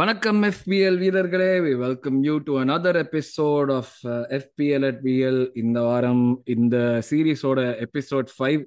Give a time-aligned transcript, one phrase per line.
[0.00, 1.48] வணக்கம் எஃபிஎல் வீரர்களே.
[1.64, 3.94] We welcome you to another episode of
[4.36, 6.22] FPL at PL இந்த வாரம்
[6.54, 6.76] இந்த
[7.08, 8.60] சீரீஸோட எபிசோட் ஃபைவ்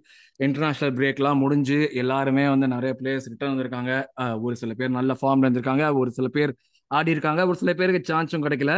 [0.45, 3.93] இன்டர்நேஷனல் பிரேக்லாம் முடிஞ்சு எல்லாருமே வந்து நிறைய பிளேயர்ஸ் ரிட்டர்ன் வந்திருக்காங்க.
[4.39, 5.87] ஒரு சில பேர் நல்ல ஃபார்ம்ல இருந்திருக்காங்க.
[6.01, 6.53] ஒரு சில பேர்
[6.91, 7.47] ஆடி இருக்காங்க.
[7.47, 8.75] ஒரு சில பேருக்கு சான்ஸும் கிடைக்கல.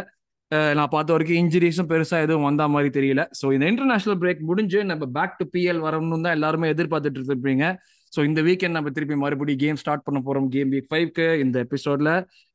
[0.79, 3.21] நான் பார்த்த வரைக்கும் இன்ஜுரிஸும் பெருசாக எதுவும் வந்த மாதிரி தெரியல.
[3.41, 7.65] ஸோ இந்த இன்டர்நேஷனல் பிரேக் முடிஞ்சு நம்ம பேக் டு பிஎல் வரணும்னு தான் எல்லாருமே எதிர்பார்த்துட்டு இருப்பீங்க
[8.15, 10.47] ஸோ இந்த வீக்கெண்ட் நம்ம திருப்பி மறுபடியும் கேம் ஸ்டார்ட் பண்ண போறோம்.
[10.55, 12.11] கேம் வீக் ஃபைவ்க்கு இந்த எபிசோட்ல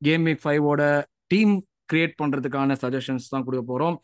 [0.09, 0.83] கேம் வீக் ஃபைவோட
[1.33, 1.55] டீம்
[1.93, 3.97] கிரியேட் பண்றதுக்கான சஜஷன்ஸ் தான் கொடுக்க போறோம்.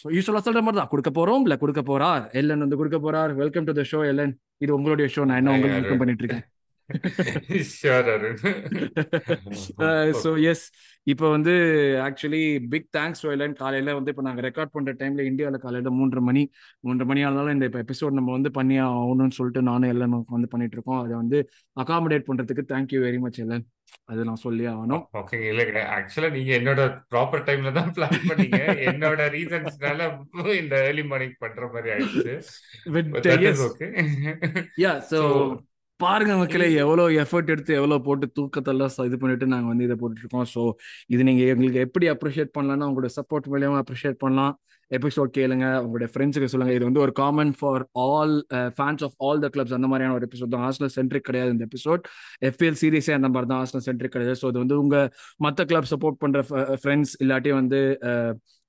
[0.00, 0.92] ஸோ யூஸ்வலாக சொல்ற மாதிரி தான்.
[0.92, 2.24] கொடுக்க போறோம் இல்ல கொடுக்க போறார்?
[2.40, 3.32] எல்லன் வந்து கொடுக்க போறார்.
[3.42, 6.44] Welcome to the show Ellen இது உங்களுடைய ஷோ நான் என்ன உங்களுக்கு வெல்கம் பண்ணிட்டு இருக்கேன்?
[10.22, 10.72] ஸோ எஸ்
[11.06, 11.50] இப்போ வந்து
[12.04, 16.50] ஆக்சுவலி பிக் தேங்க்ஸ் எல்லன் காலையில வந்து இப்போ நாங்கள் ரெக்கார்ட் பண்ற டைம்ல இந்தியாவில் காலையில மூன்றரை மணி
[16.84, 20.76] மூன்றரை மணி ஆனாலும் இந்த இப்போ எபிசோட் நம்ம வந்து பண்ணி ஆகணும்னு சொல்லிட்டு நானும் எல்லன் வந்து பண்ணிட்டு
[20.76, 21.04] இருக்கோம்.
[21.04, 23.66] அதை வந்து அகாமடேட் பண்றதுக்கு தேங்க்யூ வெரி மச் எல்லன்
[24.06, 25.02] அது நான் சொல்லி ஆகணும்.
[25.20, 28.78] ஓகே இல்லைங்க ஆக்சுவலா நீங்க என்னோட ப்ராப்பர் டைம்ல தான் பிளான் பண்ணீங்க.
[28.90, 30.18] என்னோட ரீசன்ஸ்னால
[30.62, 32.38] இந்த ஏர்லி மார்னிங் பண்ற மாதிரி ஆயிடுச்சு.
[34.84, 35.20] யா So,
[36.00, 40.48] பாருங்க மக்களே எவ்வளோ எஃபர்ட் எடுத்து எவ்வளோ போட்டு தூக்கத்தெல்லாம் இது பண்ணிட்டு நாங்கள் வந்து இதை போட்டுட்டு இருக்கோம்
[40.54, 40.62] ஸோ
[41.14, 44.54] இது நீங்க எங்களுக்கு எப்படி அப்ரிஷியேட் பண்ணலாம்னா உங்களோட சப்போர்ட் மூலியமா அப்ரிஷியேட் பண்ணலாம்.
[44.90, 46.72] எபிசோட் கேளுங்க உங்களோட ஃப்ரெண்ட்ஸுக்கு சொல்லுங்க.
[46.78, 48.34] இது வந்து ஒரு common for all
[48.78, 50.64] fans of all the clubs அந்த மாதிரியான ஒரு எபிசோட் தான்.
[50.68, 52.02] ஆஸ்னல் சென்ட்ரிக் கிடையாது இந்த எபிசோட்
[52.50, 53.62] எஃபிஎல் சீரிஸே அந்த மாதிரி தான்.
[53.64, 54.36] ஆஸ்னல் சென்ட்ரிக் கிடையாது.
[54.42, 54.98] ஸோ இது வந்து உங்க
[55.46, 56.42] மற்ற கிளப் சப்போர்ட் பண்ற
[56.82, 57.80] ஃப்ரெண்ட்ஸ் இல்லாட்டி வந்து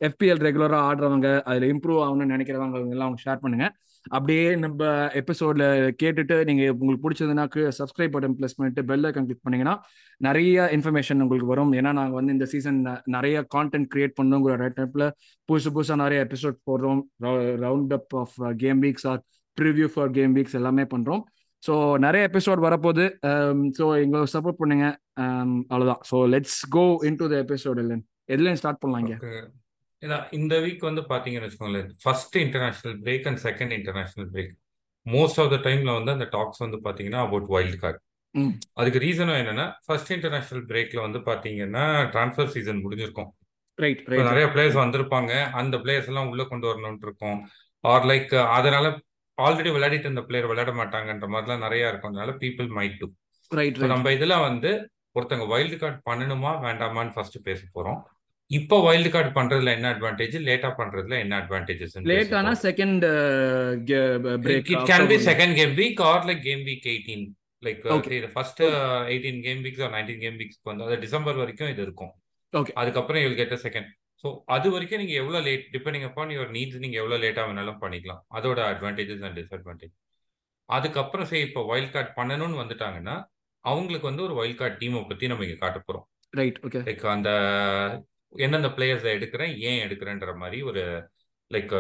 [0.02, 3.68] எஃபிஎல் ரெகுலரா ஆடுறவங்க அதுல இம்ப்ரூவ் ஆகணும்னு நினைக்கிறவங்க அவங்க எல்லாம் ஷேர் பண்ணுங்க.
[4.10, 4.88] அப்படியே நம்ம
[5.22, 5.66] எபிசோட்ல
[6.04, 9.76] கேட்டுட்டு நீங்க உங்களுக்கு பிடிச்சதுனாக்கு சப்ஸ்கிரைப் பட்டன் ப்ளஸ் பண்ணிட்டு பெல் ஐக்கன் கிளிக் பண்ணீங்கன்னா
[10.18, 11.72] நிறைய இன்ஃபர்மேஷன் உங்களுக்கு வரும்.
[11.74, 15.10] ஏன்னா நாங்க வந்து இந்த சீசன் நிறைய கான்டென்ட் கிரியேட் பண்ணுங்கிற டைப்ல
[15.50, 17.02] புதுசு புதுசா நிறைய எபிசோட் போடுறோம்.
[17.66, 19.24] Round up of game weeks or
[19.62, 21.24] preview for game weeks எல்லாமே பண்றோம்.
[21.68, 23.06] ஸோ நிறைய எபிசோட் வரப்போகுது.
[23.32, 24.98] Um, ஸோ எங்களை சப்போர்ட் பண்ணுங்க.
[25.72, 29.65] அவ்வளோதான் so let's go into the episode இல்லைன்னு எதுலேயும் ஸ்டார்ட் பண்ணலாம்
[30.06, 34.54] இதான் இந்த வீக் வந்து பாத்தீங்கன்னு வச்சுக்கோங்களேன் first international break and second international break
[35.06, 38.00] most of the டைம்ல வந்து அந்த டாக்ஸ் வந்து பாத்தீங்கன்னா அபவுட் வைல்ட் கார்டு
[38.74, 41.84] அதுக்கு ரீசனும் என்னன்னா ஃபர்ஸ்ட் இன்டர்நேஷனல் பிரேக்ல வந்து பாத்தீங்கன்னா
[42.14, 43.30] டிரான்ஸ்ஃபர் சீசன் முடிஞ்சிருக்கும்.
[44.30, 45.32] நிறைய பிளேயர்ஸ் வந்திருப்பாங்க.
[45.60, 47.40] அந்த பிளேயர்ஸ் எல்லாம் உள்ள கொண்டு வரணும்னு இருக்கும்.
[47.92, 48.86] ஆர் லைக் அதனால
[49.38, 52.12] ஆல்ரெடி விளையாடிட்டு இருந்த பிளேயர் விளையாட மாட்டாங்கன்ற மாதிரிலாம் நிறைய இருக்கும்.
[52.14, 53.08] அதனால பீப்புள் மைட் டு
[53.94, 54.70] நம்ம இதுல வந்து
[55.20, 58.00] ஒருத்தங்க வைல்டு கார்டு பண்ணணுமா வேண்டாமான்னு ஃபர்ஸ்ட் பேச போறோம்.
[58.52, 63.06] இப்போ வைல்டு கார்டு பண்றதுல என்ன அட்வான்டேஜ் லேட்டா பண்றதுல என்ன அட்வான்டேஜஸ் லேட் ஆனா second
[64.44, 67.26] break it can be second game week or like game week eighteen
[67.64, 68.62] like okay first
[69.12, 72.14] eighteen game weeks or nineteen game வீக்ஸ்க்கு வந்து அது டிசம்பர் வரைக்கும் இது இருக்கும்.
[72.54, 73.90] ஓகே அதுக்கப்புறம் யூல் கெட் செகண்ட்
[74.24, 78.22] ஸோ அது வரைக்கும் நீங்க எவ்வளவு late depending upon your needs நீங்க எவ்வளவு லேட்டா வேணாலும் பண்ணிக்கலாம்.
[78.38, 79.94] அதோட அட்வான்டேஜஸ் அண்ட் டிஸ்அட்வான்டேஜ்
[80.70, 83.16] அதுக்கப்புறம் சரி இப்போ வைல்ட் கார்டு பண்ணணும்னு வந்துட்டாங்கன்னா
[83.66, 86.06] அவங்களுக்கு வந்து ஒரு வைல்ட் கார்டு டீமை பத்தி நம்ம இங்க காட்ட போறோம்.
[86.34, 87.30] ரைட் ஓகே லைக் அந்த
[88.46, 90.84] எந்தெந்த பிளேயர்ஸை எடுக்கிறேன் ஏன் எடுக்கிறேன்ற மாதிரி ஒரு
[91.52, 91.74] லைக்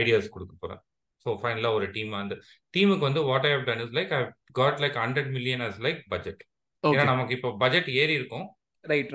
[0.00, 0.82] ஐடியாஸ் கொடுக்க போறேன்.
[1.26, 2.34] ஸோ ஃபைனலாக ஒரு டீம் அந்த
[2.74, 4.20] டீமுக்கு வந்து what I have done is like I
[4.60, 6.42] got like hundred million as like budget
[6.84, 8.46] ஏன்னா நமக்கு இப்போ பட்ஜெட் ஏறி இருக்கும்.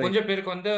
[0.03, 0.71] கொஞ்சம் பேருக்கு வந்து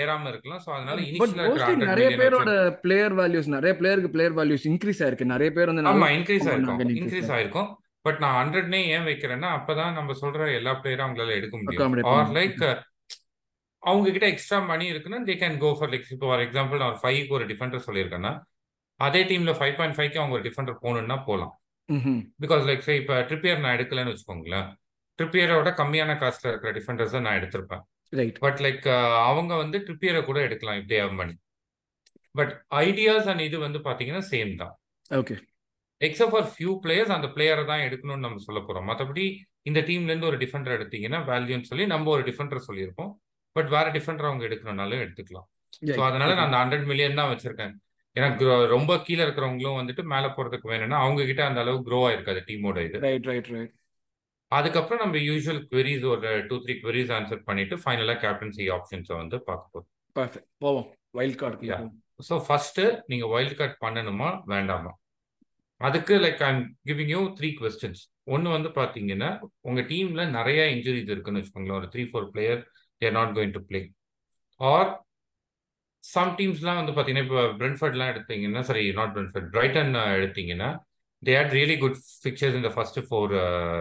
[0.00, 0.60] ஏறாம இருக்கலாம்.
[0.64, 2.50] ஸோ அதனால இனிஷியலா நிறைய பேரோட
[2.84, 5.32] பிளேயர் வேல்யூஸ் நிறைய பிளேயருக்கு பிளேயர் வேல்யூஸ் இன்க்ரீஸ் ஆயிருக்கு.
[5.34, 6.78] நிறைய பேர் வந்து ஆமா இன்க்ரீஸ் ஆயிருக்கும்.
[6.82, 7.70] இன்க்ரீஸ் இன்க்ரீஸ் ஆயிருக்கு ஆயிருக்கும்.
[8.06, 12.06] பட் நான் ஹண்ட்ரட்னே ஏன் வைக்கிறேன்னா அப்பதான் நம்ம சொல்ற எல்லா பிளேயரும் அவங்களால எடுக்க முடியும்.
[12.12, 12.62] ஆர் லைக்
[13.82, 17.32] அவங்க கிட்ட எக்ஸ்ட்ரா மணி இருக்குன்னா they can go for like இப்போ ஃபார் எக்ஸாம்பிள் நான் ஃபைவ்
[17.36, 18.32] ஒரு டிஃபெண்டர் சொல்லியிருக்கேன்னா
[19.00, 21.52] அதே டீம்ல ஃபைவ் பாயிண்ட் ஃபைவ்க்கு அவங்க ஒரு டிஃபெண்டர் போகணும்னா போகலாம்.
[22.42, 24.66] பிகாஸ் லைக் சே இப்போ ட்ரிப்பியர் நான் எடுக்கலன்னு வச்சுக்கோங்களேன்.
[25.18, 27.82] ட்ரிப்பியரோட கம்மியான காஸ்ட்ல இருக்கிற டிஃபெண்டர்ஸ் நான் எடுத்திருப்பேன்.
[28.44, 28.86] பட் லைக்
[29.30, 31.34] அவங்க வந்து ட்ரிப்பியரை கூட எடுக்கலாம் இப்படி have money
[32.38, 32.52] but
[32.84, 34.74] ideas and இது வந்து பாத்தீங்கன்னா சேம் தான்.
[35.20, 35.36] Okay
[36.00, 38.86] except for few players அந்த பிளேயரை தான் எடுக்கணும்னு நம்ம சொல்ல போறோம்.
[38.90, 39.24] மற்றபடி
[39.70, 43.10] இந்த டீம்ல இருந்து ஒரு டிஃபெண்டர் எடுத்தீங்கன்னா வேல்யூன்னு சொல்லி நம்ம ஒரு டிஃபெண்டர் சொல்லியிருப்போம்.
[43.56, 45.48] பட் வேற டிஃபெண்டர் அவங்க எடுக்கணும்னாலும் எடுத்துக்கலாம்.
[45.96, 47.74] ஸோ அதனால நான் அந்த ஹண்ட்ரட் மில்லியன் தான் வச்சிருக்கேன்.
[48.16, 48.28] ஏன்னா
[48.74, 52.98] ரொம்ப கீழே இருக்கிறவங்களும் வந்துட்டு மேலே போறதுக்கு வேணும்னா அவங்க கிட்ட அந்த அளவு க்ரோ ஆயிருக்காது டீமோட இது.
[53.06, 53.74] ரைட் ரைட் ரைட்
[54.52, 59.72] அதுக்கப்புறம் நம்ம யூஸ்வல் queries ஒரு டூ த்ரீ queries ஆன்சர் பண்ணிட்டு ஃபைனலா கேப்டன்சி ஆப்ஷன்ஸை வந்து பார்க்க
[59.74, 59.88] போறோம்.
[60.16, 60.88] பர்ஃபெக்ட் போவோம்.
[61.18, 61.92] வைல்ட் போவோம்
[62.28, 62.80] ஸோ ஃபர்ஸ்ட்
[63.10, 64.92] நீங்க வைல்ட் கார்டு பண்ணணுமா வேண்டாமா?
[65.80, 68.02] அதுக்கு like I'm giving you three questions
[68.34, 69.30] ஒன்று வந்து பார்த்தீங்கன்னா
[69.68, 71.78] உங்க டீம்ல நிறைய இன்ஜுரிஸ் இருக்குன்னு வச்சுக்கோங்களேன்.
[71.80, 72.60] ஒரு three four player
[73.00, 73.80] they're not going to play
[74.60, 74.90] or
[76.04, 80.68] some டீம்ஸ்லாம் வந்து பார்த்தீங்கன்னா இப்போ பிரென்ஃபர்ட்லாம் எடுத்தீங்கன்னா சரி நாட் பிரென்ஃபர்ட் பிரைட்டன் எடுத்தீங்கன்னா
[81.22, 83.32] they had really good fixtures இந்த ஃபர்ஸ்ட் ஃபோர்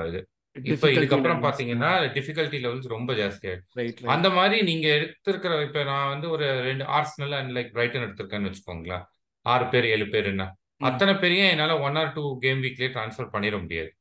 [0.10, 0.20] இது.
[0.56, 5.62] இப்போ இதுக்கப்புறம் லெவல்ஸ் பார்த்தீங்கன்னா டிஃபிகல்ட்டி லெவல்ஸ் ரொம்ப ஜாஸ்தி ஆயிடுச்சு ரைட் ரைட் அந்த மாதிரி நீங்க எடுத்திருக்கிற
[5.68, 9.06] இப்ப நான் வந்து ஒரு ரெண்டு ஆர்ஸ்னல் அண்ட் லைக் பிரைட்டன் எடுத்திருக்கேன்னு வச்சுக்கோங்களேன்.
[9.46, 10.48] ஆறு பேர் ஏழு பேருன்னா.
[10.82, 10.86] ம்.
[10.90, 13.92] அத்தனை பேரையும் என்னால ஒன் ஆர் டூ கேம் வீக்லயே ட்ரான்ஸ்ஃபர் பண்ணிட முடியாது.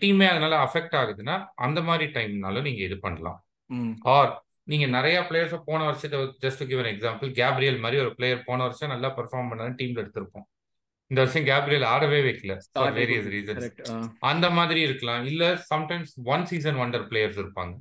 [0.00, 1.34] டீமே அதனால அஃபெக்ட் ஆகுதுன்னா
[1.66, 3.38] அந்த மாதிரி டைம்னாலும் நீங்க இது பண்ணலாம்.
[4.16, 4.32] ஆர்
[4.62, 8.92] நீங்க நிறைய பிளேயர்ஸை போன வருஷத்தை just give an example Gabriel மாதிரி ஒரு பிளேயர் போன வருஷம்
[8.94, 10.46] நல்லா பெர்ஃபார்ம் பண்ணாரு டீம்ல எடுத்திருப்போம்.
[11.10, 12.54] இந்த வருஷம் கேப்ரியல் ஆடவே வைக்கல
[12.98, 15.24] வேரியஸ் ரீசன்ஸ் அந்த மாதிரி இருக்கலாம்.
[15.24, 17.74] இல்ல sometimes one season wonder players இருப்பாங்க.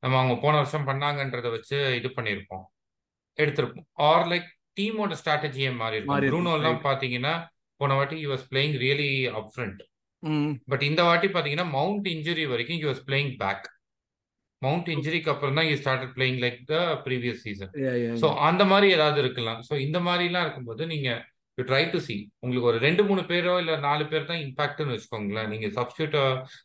[0.00, 2.64] நம்ம அவங்க போன வருஷம் பண்ணாங்கன்றத வச்சு இது பண்ணியிருப்போம்.
[3.38, 3.86] எடுத்திருப்போம்.
[4.08, 4.48] ஆர் லைக்
[4.80, 6.20] டீமோட ஸ்ட்ராட்டஜியே மாறி இருக்கும்.
[6.32, 6.80] ப்ரூனோ எல்லாம்.
[6.88, 7.34] பாத்தீங்கன்னா
[7.80, 9.80] போன வாட்டி he was playing really up front
[10.22, 10.52] ம்.
[10.66, 13.66] பட் இந்த வாட்டி பாத்தீங்கன்னா மவுண்ட் இன்ஜுரி வரைக்கும் he was playing back
[14.62, 17.72] Mount இன்ஜுரிக்கு அப்புறம் தான் he started playing like the previous season
[18.22, 19.60] so அந்த மாதிரி ஏதாவது இருக்கலாம்.
[19.68, 21.08] ஸோ இந்த மாதிரிலாம் இருக்கும்போது நீங்க
[21.58, 25.50] யூ ட்ரை டு சி உங்களுக்கு ஒரு ரெண்டு மூணு பேரோ இல்ல நாலு பேர் தான் இம்பாக்ட்னு வச்சுக்கோங்களேன்.
[25.52, 26.16] நீங்க சப்ஸ்டியூட்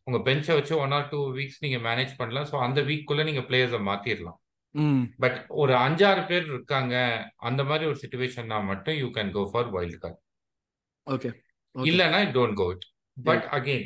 [0.08, 2.50] உங்க பெஞ்சை வச்சு ஒன் ஆர் டூ வீக்ஸ் நீங்க மேனேஜ் பண்ணலாம்.
[2.52, 4.40] ஸோ அந்த வீக்குள்ள நீங்க பிளேயர்ஸை மாத்திரலாம்.
[5.24, 6.96] பட் ஒரு அஞ்சாறு பேர் இருக்காங்க
[7.50, 10.18] அந்த மாதிரி ஒரு சுச்சுவேஷன்னா மட்டும் you can go for wild card
[11.08, 11.30] okay
[11.76, 12.86] இல்லைன்னா don't go it
[13.18, 13.86] but again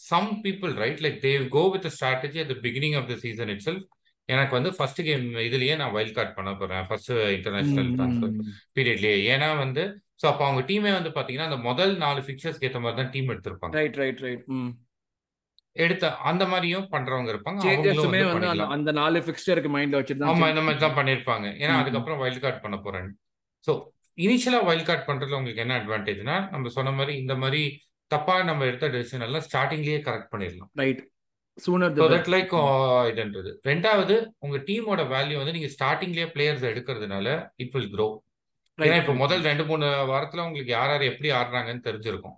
[0.00, 3.68] some people right like they go with strategy at the beginning of the season it
[4.28, 6.84] எனக்கு வந்து ஃபர்ஸ்ட் கேம் இதுலயே நான் வைல்ட் கார்டு பண்ண போறேன்.
[6.88, 8.32] First international transfer
[8.76, 9.82] பீரியட்லயே ஏன்னா வந்து
[10.20, 13.74] so அப்போ அவங்க டீமே வந்து பாத்தீங்கன்னா அந்த முதல் நாலு ஃபிக்சர்ஸ்க்கு ஏற்ற மாதிரி தான் டீம் எடுத்திருப்பாங்க.
[13.80, 14.44] ரைட் ரைட் ரைட்
[15.76, 17.60] எடுத்த அந்த மாதிரியும் பண்றவங்க இருப்பாங்க
[18.34, 21.46] வந்து அந்த நாலு ஃபிக்ஸ்டருக்கு மைண்ட்ல வச்சுட்டு தான் ஆமா இந்த மாதிரி தான் பண்ணிருப்பாங்க.
[21.62, 21.74] ஏன்னா.
[21.82, 23.08] அதுக்கப்புறம் வைல்ட் கார்டு பண்ண போறேன்.
[23.64, 23.72] ஸோ
[24.18, 27.62] இனிஷியலா வைல்ட் கார்டு பண்றதுல உங்களுக்கு என்ன அட்வான்டேஜ்னா நம்ம சொன்ன மாதிரி இந்த மாதிரி
[28.10, 30.70] தப்பா நம்ம எடுத்த டெசிஷன் எல்லாம் ஸ்டார்டிங்லயே கரெக்ட் பண்ணிடலாம்.
[30.82, 31.02] ரைட்
[31.64, 32.54] சூனர் தட் லைக்
[33.10, 34.14] இதுன்றது ரெண்டாவது
[34.44, 37.28] உங்க டீமோட வேல்யூ வந்து நீங்க ஸ்டார்டிங்லயே பிளேயர்ஸ் எடுக்கிறதுனால
[37.64, 38.08] இட் வில் க்ரோ
[38.78, 42.36] ஏன்னா இப்போ முதல் ரெண்டு மூணு வாரத்துல உங்களுக்கு யார் யார் எப்படி ஆடுறாங்கன்னு தெரிஞ்சிருக்கும்.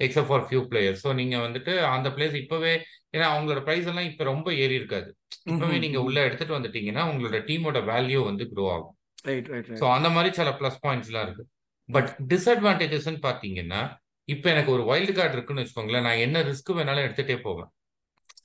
[0.00, 2.72] Except for few player so நீங்க வந்துட்டு அந்த பிளேயர்ஸ் இப்பவே
[3.14, 5.08] ஏன்னா அவங்களோட ப்ரைஸ் எல்லாம் இப்போ ரொம்ப ஏறி இருக்காது.
[5.52, 8.96] இப்பவே நீங்க உள்ள எடுத்துட்டு வந்துட்டீங்கன்னா உங்களோட டீமோட வேல்யூ வந்து க்ரோ ஆகும்.
[9.28, 11.44] ரைட் ரைட் ஸோ அந்த மாதிரி சில ப்ளஸ் பாயிண்ட்ஸ்லாம் இருக்கு.
[11.88, 13.82] பட் டிஸ்அட்வான்டேஜஸ்ன்னு பார்த்தீங்கன்னா
[14.28, 16.06] இப்போ எனக்கு ஒரு வைல்டு கார்டு இருக்குன்னு வச்சுக்கோங்களேன்.
[16.08, 17.70] நான் என்ன ரிஸ்க் வேணாலும் எடுத்துட்டே போவேன்.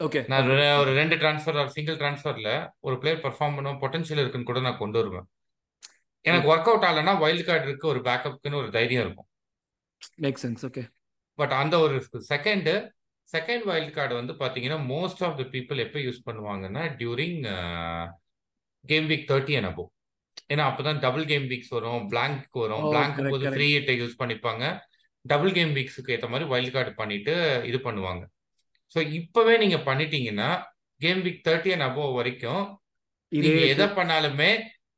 [0.05, 0.49] ஓகே நான்
[0.81, 2.51] ஒரு ரெண்டு டிரான்ஸ்ஃபர் சிங்கிள் டிரான்ஸ்ஃபர்ல
[2.87, 3.79] ஒரு பிளேயர் பெர்ஃபார்ம் பண்ணுவோம்.
[3.83, 5.27] பொட்டன்ஷியல் இருக்குன்னு கூட நான் கொண்டு வருவேன்.
[6.29, 9.27] எனக்கு ஒர்க் அவுட் ஆகலைன்னா வைல்டு கார்டு இருக்கு ஒரு பேக்கப்க்குன்னு ஒரு தைரியம் இருக்கும்.
[10.25, 10.83] மேக் சென்ஸ் ஓகே
[11.39, 11.95] பட் அந்த ஒரு
[12.31, 12.69] செகண்ட்
[13.33, 17.39] செகண்ட் வைல்ட் கார்டு வந்து பாத்தீங்கன்னா மோஸ்ட் ஆஃப் த பீப்புள் எப்போ யூஸ் பண்ணுவாங்கன்னா during
[18.85, 19.89] game week thirty and above
[20.53, 22.03] ஏன்னா அப்பதான் டபுள் கேம் வீக்ஸ் வரும்.
[22.11, 22.83] பிளாங்க் வரும்.
[22.83, 23.51] Oh, பிளாங்க் correct, போது.
[23.55, 24.63] ஃப்ரீ ஹிட்டை யூஸ் பண்ணிப்பாங்க.
[25.27, 27.33] டபுள் கேம் வீக்ஸுக்கு ஏற்ற மாதிரி வைல்ட் கார்டு பண்ணிட்டு
[27.69, 28.23] இது பண்ணுவாங்க.
[28.95, 30.49] ஸோ இப்பவே நீங்க பண்ணிட்டீங்கன்னா
[31.01, 32.63] game week thirty and above வரைக்கும்
[33.31, 34.51] நீங்க எதை பண்ணாலுமே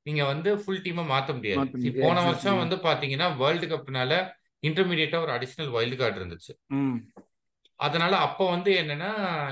[0.05, 1.59] நீங்க வந்து ஃபுல் டீமை மாத்த முடியாது.
[1.99, 2.15] போன.
[2.27, 4.13] வருஷம் வந்து பாத்தீங்கன்னா வேர்ல்டு கப்னால
[4.63, 6.53] இன்டர்மீடியட்டா ஒரு அடிஷனல் வைல்டு கார்டு இருந்துச்சு.
[7.79, 9.09] அதனால அப்போ வந்து என்னன்னா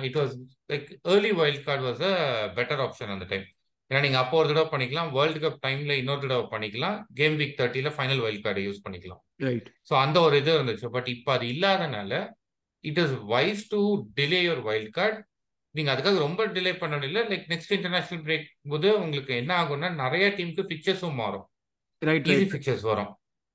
[0.08, 0.34] it was
[0.72, 2.16] like early wild card was a
[2.58, 3.46] better option அந்த டைம்
[3.92, 5.10] ஏன்னா நீங்க அப்போ ஒரு தடவை பண்ணிக்கலாம்.
[5.18, 6.98] வேர்ல்டு கப் டைம்ல இன்னொரு தடவை பண்ணிக்கலாம்.
[7.20, 9.22] கேம் வீக் தேர்ட்டில ஃபைனல் வைல்ட் கார்டை யூஸ் பண்ணிக்கலாம்.
[9.46, 10.88] ரைட் ஸோ அந்த ஒரு இது இருந்துச்சு.
[10.96, 12.20] பட் இப்போ அது இல்லாதனால
[12.84, 13.80] it is wise to
[14.18, 15.18] delay your wild card
[15.76, 17.22] நீங்க அதுக்காக ரொம்ப டிலே பண்ணணும் இல்லை.
[17.32, 21.46] லைக் நெக்ஸ்ட் இன்டர்நேஷனல் பிரேக் போது உங்களுக்கு என்ன ஆகும்னா நிறைய டீமுக்கு பிக்சர்ஸும் மாறும்.
[22.02, 23.12] ரைட் ஈஸி ரைட் ஃபிக்சர்ஸ் வரும்.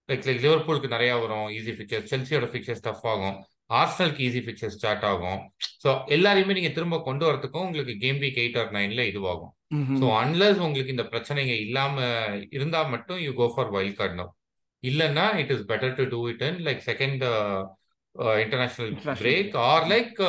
[0.09, 1.49] லைக் லைக் லிவர்பூலுக்கு நிறைய வரும்.
[1.59, 3.39] ஈஸி ஃபிக்சர்ஸ் செல்சியோட ஃபிக்சர்ஸ் டஃப் ஆகும்.
[3.71, 5.41] ஆர்சனலுக்கு ஈஸி ஃபிக்சர்ஸ் ஸ்டார்ட் ஆகும்.
[5.85, 9.53] ஸோ எல்லாரையுமே நீங்க திரும்ப கொண்டு வரதுக்கும் உங்களுக்கு கேம் வீக் எயிட் ஆர் நைன்ல இதுவாகும்.
[10.01, 11.97] ஸோ அன்லஸ் உங்களுக்கு இந்த பிரச்சனைங்க இல்லாம
[12.57, 14.27] இருந்தா மட்டும் you go for wild card no
[14.83, 17.23] இல்லைன்னா it is better to do it in like second
[18.45, 18.93] international
[19.23, 20.21] break or like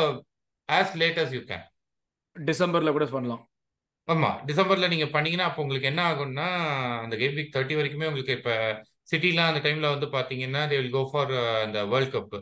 [0.70, 1.66] as late as you can
[2.36, 3.42] டிசம்பர்ல கூட பண்ணலாம்.
[4.08, 4.30] ஆமா.
[4.48, 6.48] டிசம்பர்ல நீங்க பண்ணீங்கன்னா அப்போ உங்களுக்கு என்ன ஆகும்னா
[7.04, 8.52] அந்த கேம் வீக் தேர்ட்டி வரைக்குமே உங்களுக்கு இப்ப
[9.12, 11.32] சிட்டிலாம் அந்த டைம்ல வந்து பாத்தீங்கன்னா தே வில் கோ ஃபார்
[11.66, 12.36] அந்த வேர்ல்ட் கப்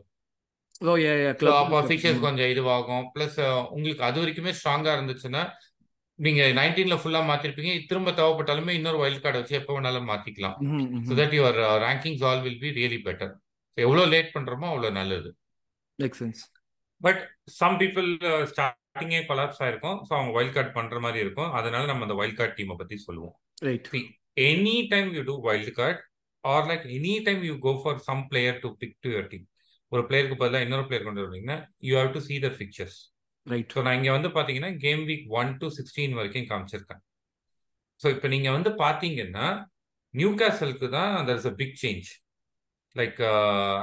[0.90, 3.04] ஓ ஏ ஏ அப்போ ஃபிக்சர்ஸ் கொஞ்சம் இதுவாகும்.
[3.16, 3.38] ப்ளஸ்
[3.76, 5.44] உங்களுக்கு அது வரைக்குமே ஸ்ட்ராங்கா இருந்துச்சுன்னா
[6.20, 7.72] நீங்க நைன்டீன்ல ஃபுல்லா மாத்திருப்பீங்க.
[7.90, 10.58] திரும்ப தேவைப்பட்டாலுமே இன்னொரு வைல்ட் கார்டு வச்சு எப்போ வேணாலும் மாத்திக்கலாம்.
[11.08, 13.32] So that your rankings all will be really better
[13.78, 15.30] so எவ்வளோ லேட் பண்றோமோ அவ்வளோ நல்லது.
[17.02, 17.22] பட்
[17.60, 18.10] சம் பீப்புள்
[18.52, 20.00] ஸ்டார்டிங்கே கொலாப்ஸ் ஆயிருக்கும்.
[20.08, 21.52] ஸோ அவங்க வைல்ட் கார்டு பண்ற மாதிரி இருக்கும்.
[21.60, 23.36] அதனால நம்ம அந்த வைல்ட் கார்டு டீமை பத்தி சொல்லுவோம்.
[24.50, 26.00] Any time you do wild card
[26.44, 29.48] or like any time you go for some player to pick to your team
[29.92, 31.58] ஒரு பிளேயருக்கு பதிலாக இன்னொரு பிளேயர் கொண்டு வருவீங்கன்னா
[31.88, 33.00] you have to see the fixtures
[33.48, 37.02] right so நான் இங்கே வந்து பார்த்தீங்கன்னா game week one to sixteen வரைக்கும் காமிச்சிருக்கேன்.
[38.02, 39.48] ஸோ இப்போ நீங்கள் வந்து பார்த்தீங்கன்னா
[40.14, 42.08] நியூ கேசலுக்கு தான் there is a big change
[42.96, 43.20] like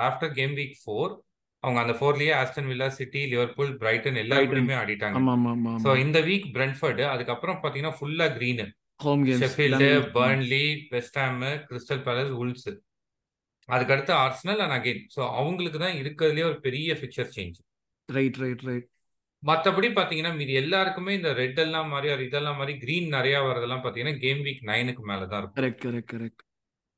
[0.08, 1.12] after game week four
[1.64, 4.36] அவங்க அந்த ஃபோர்லயே Aston Villa City Liverpool Brighton எல்லா.
[4.50, 5.16] கூடயுமே ஆடிட்டாங்க.
[5.78, 8.66] ஸோ இந்த வீக் பிரென்ஃபர்டு அதுக்கப்புறம் பார்த்தீங்கன்னா ஃபுல்லா green
[9.42, 12.68] Sheffield Burnley West Ham Crystal Palace Wolves
[13.68, 17.58] அதுக்கடுத்து ஆர்சனல் அண்ட் அகைன் ஸோ அவங்களுக்கு தான் இருக்கிறதுலே ஒரு பெரிய fixture change
[18.08, 18.86] right right right
[19.42, 24.18] மற்றபடி பார்த்தீங்கன்னா மீதி எல்லாருக்குமே இந்த ரெட் எல்லாம் மாதிரி ஒரு இதெல்லாம் மாதிரி கிரீன் நிறைய வரதெல்லாம் பார்த்தீங்கன்னா
[24.22, 25.58] கேம் வீக் நைனுக்கு மேலே தான் இருக்கும்.
[25.60, 26.42] கரெக்ட் கரெக்ட் கரெக்ட்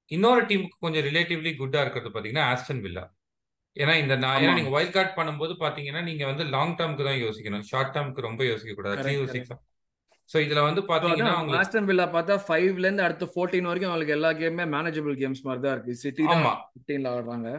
[0.09, 3.05] இன்னொரு டீமுக்கு கொஞ்சம் ரிலேட்டிவ்லி குட்டா இருக்கிறது பார்த்தீங்கன்னா ஆஸ்டன் வில்லா
[3.77, 4.59] ஏன்னா இந்த நான் ஏன்னா ஆமா.
[4.59, 7.67] நீங்க வைல்ட் கார்டு பண்ணும்போது பாத்தீங்கன்னா நீங்க வந்து லாங் டேர்ம்க்கு தான் யோசிக்கணும்.
[7.69, 8.97] ஷார்ட் டேர்ம்க்கு ரொம்ப யோசிக்க கூடாது
[10.31, 14.67] ஸோ இதுல வந்து பாத்தீங்கன்னா ஆஸ்டன் வில்லா பார்த்தா ஃபைவ்ல இருந்து அடுத்த ஃபோர்டீன் வரைக்கும் அவங்களுக்கு எல்லா கேமுமே
[14.75, 15.95] மேனேஜபிள் கேம்ஸ் மாதிரி தான் இருக்கு.
[16.03, 16.53] சிட்டி ஆமா.
[16.73, 17.51] ஃபிஃப்டீன்ல ஆடுறாங்க.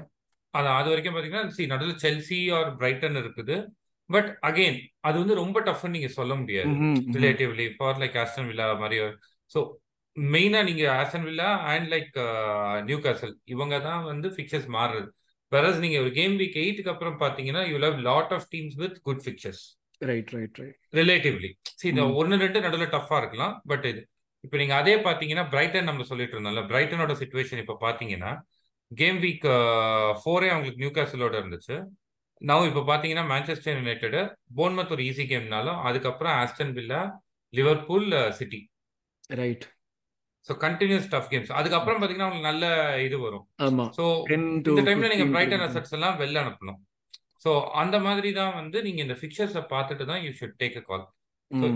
[0.53, 3.57] அதான் அது வரைக்கும் பாத்தீங்கன்னா சி நடுவில் செல்சி ஆர் பிரைட்டன் இருக்குது.
[4.09, 6.71] பட் அகைன் அது வந்து ரொம்ப டஃப்னு நீங்க சொல்ல முடியாது.
[7.17, 8.97] Relatively for like Aston Villa மாதிரி.
[9.51, 9.59] ஸோ
[10.15, 12.15] மெயினா நீங்க Aston Villa and like
[13.05, 15.07] Newcastle இவங்க தான் வந்து ஃபிக்சர்ஸ் மாறுறது.
[15.51, 19.23] வெரஸ் நீங்க ஒரு கேம் வீக் எயிட்டுக்கு அப்புறம் பாத்தீங்கன்னா you have lot of teams with good
[19.25, 19.63] fixtures
[20.01, 22.13] right right right relatively C இந்த ம்.
[22.19, 24.01] ஒன்னு ரெண்டு நடுவில் டஃபா இருக்கலாம் பட் இது.
[24.43, 28.31] இப்போ நீங்க அதே பாத்தீங்கன்னா பிரைட்டன் நம்ம சொல்லிட்டு இருந்தோம்ல பிரைட்டனோட சுச்சுவேஷன் இப்போ பாத்தீங்கன்னா
[28.91, 29.45] கேம் வீக்
[30.21, 31.75] ஃபோரே அவங்களுக்கு நியூ காசலோட இருந்துச்சு.
[32.41, 34.17] நவ் இப்போ பாத்தீங்கன்னா மான்செஸ்டர் யுனைடெட்
[34.57, 37.01] போன்மத் ஒரு ஈஸி கேம்னாலும் அதுக்கப்புறம் Aston Villa
[37.53, 38.61] Liverpool City
[39.41, 39.65] right
[40.47, 42.65] so continues tough games அதுக்கப்புறம் பாத்தீங்கன்னா உங்களுக்கு நல்ல
[43.05, 43.43] இது வரும்.
[43.97, 45.65] ஸோ 10 to இந்த டைம்ல நீங்க 15 பிரைட்டன்.
[45.67, 46.79] அசட்ஸ் எல்லாம் வெளில அனுப்பணும்.
[47.45, 51.05] ஸோ அந்த மாதிரி தான் வந்து நீங்க இந்த ஃபிக்சர்ஸை பார்த்துட்டு தான் you should take a call.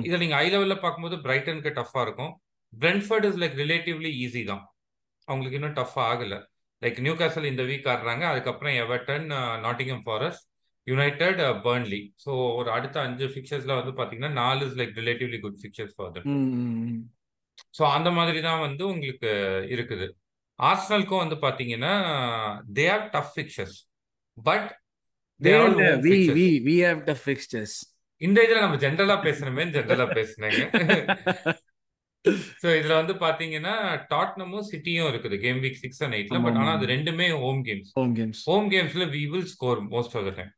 [0.07, 2.33] இதை நீங்க ஐ லெவல்ல பார்க்கும்போது பிரைட்டனுக்கு டஃபா இருக்கும்.
[2.73, 4.63] Brentford is like relatively easy தான்.
[5.27, 6.35] அவங்களுக்கு இன்னும் டஃப் ஆகல.
[6.81, 8.23] லைக் நியூ காசல் இந்த வீக் ஆடுறாங்க.
[8.31, 9.25] அதுக்கப்புறம் Everton
[9.65, 10.45] Nottingham Forest
[10.87, 15.95] United Burnley so ஒரு அடுத்த அஞ்சு ஃபிக்சர்ஸ்ல வந்து பாத்தீங்கன்னா நாலு is like relatively good fixtures
[15.97, 16.27] for that.
[17.77, 19.31] So அந்த மாதிரி தான் வந்து உங்களுக்கு
[19.75, 20.07] இருக்குது.
[20.59, 21.93] ஆர்சனலுக்கும் வந்து பாத்தீங்கன்னா
[22.77, 23.77] they have tough fixtures
[24.37, 24.69] but
[25.41, 27.73] They or don't have- home we fixtures we we have the fixtures.
[28.21, 30.61] இந்த இதுல நம்ம ஜென்ரலா பேசணுமே ஜென்ரலா பேசுனேங்க
[32.61, 33.73] ஸோ இதுல வந்து பாத்தீங்கன்னா
[34.11, 36.71] டாட்னமும் சிட்டியும் இருக்குது கேம் வீக் சிக்ஸ் அண்ட் எயிட்ல பட் ஆனா.
[36.77, 38.39] அது ரெண்டுமே home games Home games.
[38.47, 40.53] Home கேம்ஸ்ல we will score most of the time.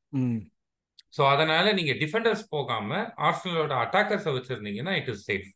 [1.13, 2.89] So அதனால நீங்க டிஃபெண்டர்ஸ் போகாம
[3.27, 5.49] ஆர்சனலோட அட்டாக்கர்ஸை வச்சிருந்தீங்கன்னா it is safe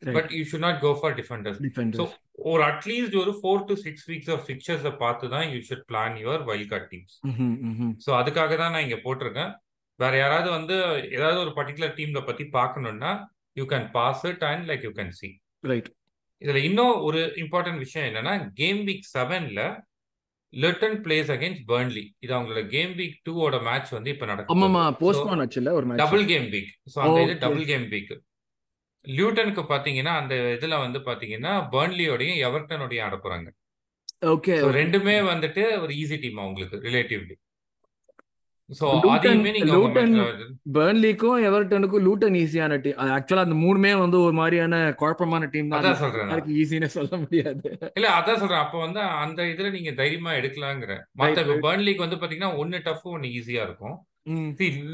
[0.00, 0.14] Right.
[0.16, 2.12] But you should not go for so Defenders.
[2.48, 6.42] ஒரு அட்லீஸ்ட் ஒரு four to six weeks of ஃபிக்சர்ஸை பார்த்து தான் you should plan your
[6.48, 7.14] wild card teams.
[8.04, 9.52] So அதுக்காக தான் நான் இங்க போட்டிருக்கேன்
[9.98, 10.76] வேற யாராவது வந்து
[11.16, 13.12] ஏதாவது ஒரு பர்டிகுலர் டீம்ல பத்தி பார்க்கணும்னா
[13.56, 15.30] you can pass it and like you can see
[15.64, 15.88] Right.
[16.42, 19.60] இதுல இன்னும் ஒரு இம்பார்ட்டன்ட் விஷயம் என்னன்னா கேம் வீக் செவன்ல
[20.52, 25.72] லிட்டன் பிளேஸ் அகைன்ஸ்ட் பர்ன்லி இது அவங்களோட கேம் வீக் டூவோட மேட்ச் வந்து இப்ப நடக்கும் போஸ்ட்போன் ஆச்சுல்ல
[25.78, 27.34] ஒரு match double game week so அந்த இது.
[27.44, 28.12] டபுள் கேம் வீக்
[29.04, 33.48] லியூட்டனுக்கு பாத்தீங்கன்னா அந்த இதுல வந்து பாத்தீங்கன்னா பர்ன்லியோடையும் எவர்டனோடையும் ஆட போறாங்க.
[34.34, 37.36] ஓகே ரெண்டுமே வந்துட்டு ஒரு ஈஸி டீம் அவங்களுக்கு ரிலேட்டிவ்லி
[38.80, 39.72] லூட்டன் அதையுமே நீங்க
[40.76, 45.80] பெர்ன்லிக்கும் எவர்டனுக்கும் லூட்டன் ஈஸியான டீம் ஆக்சுவலா அந்த மூணுமே வந்து ஒரு மாதிரியான குழப்பமான டீம் தான்.
[45.80, 47.66] அதான் சொல்றேன் ஈஸின்னு சொல்ல முடியாது.
[47.96, 48.62] இல்ல அதான் சொல்றேன்.
[48.64, 50.94] அப்ப வந்து அந்த இதுல நீங்க தைரியமா எடுக்கலாங்கிற.
[51.22, 51.58] மத்த.
[51.66, 53.98] பர்ன்லிக்கு வந்து பாத்தீங்கன்னா ஒன்னு டஃப் ஒன்னு ஈஸியா இருக்கும்.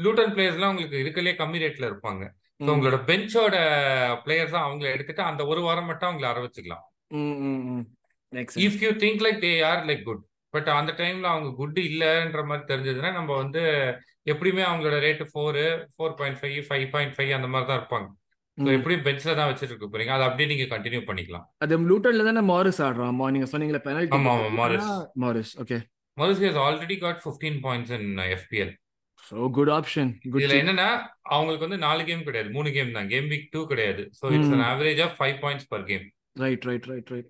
[0.03, 2.25] லூட்டன் பிளேயர்ஸ்லாம் உங்களுக்கு இருக்கலே கம்மி ரேட்ல இருப்பாங்க.
[2.59, 3.55] ஸோ உங்களோட பெஞ்சோட
[4.23, 6.83] பிளேயர்ஸ் தான் அவங்கள எடுத்துட்டு அந்த ஒரு வாரம் மட்டும் அவங்கள அற வச்சுக்கலாம்.
[8.65, 10.23] If you think like they are like good
[10.53, 13.61] but அந்த டைம்ல அவங்க குட் இல்லைன்ற மாதிரி தெரிஞ்சதுன்னா நம்ம வந்து
[14.25, 15.63] எப்படியுமே அவங்களோட rate four
[15.93, 18.07] four point five five point five அந்த மாதிரி தான் இருப்பாங்க.
[18.57, 18.69] ஸோ.
[18.77, 20.13] எப்படியும் பெஞ்சில் தான் வச்சுட்டு இருக்க போறீங்க.
[20.15, 21.45] அதை அப்படியே நீங்க கண்டினியூ பண்ணிக்கலாம்.
[21.63, 23.15] அது லூட்டன்ல தானே மாரிஸ் ஆடுறான்.
[23.35, 24.89] நீங்க சொன்னீங்களே பெனல்டி ஆமா ஆமா Morris
[25.23, 25.77] Morris okay
[26.17, 28.73] Morris has already got fifteen points in FPL
[29.29, 30.89] so good option இதுல என்னன்னா
[31.33, 32.49] அவங்களுக்கு வந்து நாலு கேம் கிடையாது.
[32.57, 33.09] மூணு கேம் தான்.
[33.13, 34.03] கேம் வீக் டூ கிடையாது.
[34.19, 36.05] So it's an average of five points per game
[36.43, 37.29] right right right right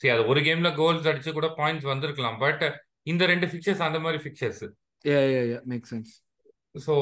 [0.00, 2.38] சரி அது ஒரு கேம்ல கோல்ஸ் அடிச்சு கூட பாயிண்ட்ஸ் வந்திருக்கலாம்.
[2.44, 2.64] பட்
[3.12, 4.64] இந்த ரெண்டு ஃபிக்சர்ஸ் அந்த மாதிரி fixtures
[5.04, 6.12] yeah yeah yeah make sense
[6.86, 6.94] so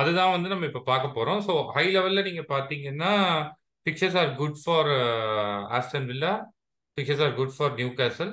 [0.00, 1.40] அதுதான் வந்து நம்ம இப்போ பார்க்க போறோம்.
[1.46, 3.12] ஸோ ஹை லெவல்ல நீங்க பாத்தீங்கன்னா
[3.86, 4.90] fixtures are good for
[5.78, 6.32] Aston Villa
[6.98, 8.32] fixtures are good for Newcastle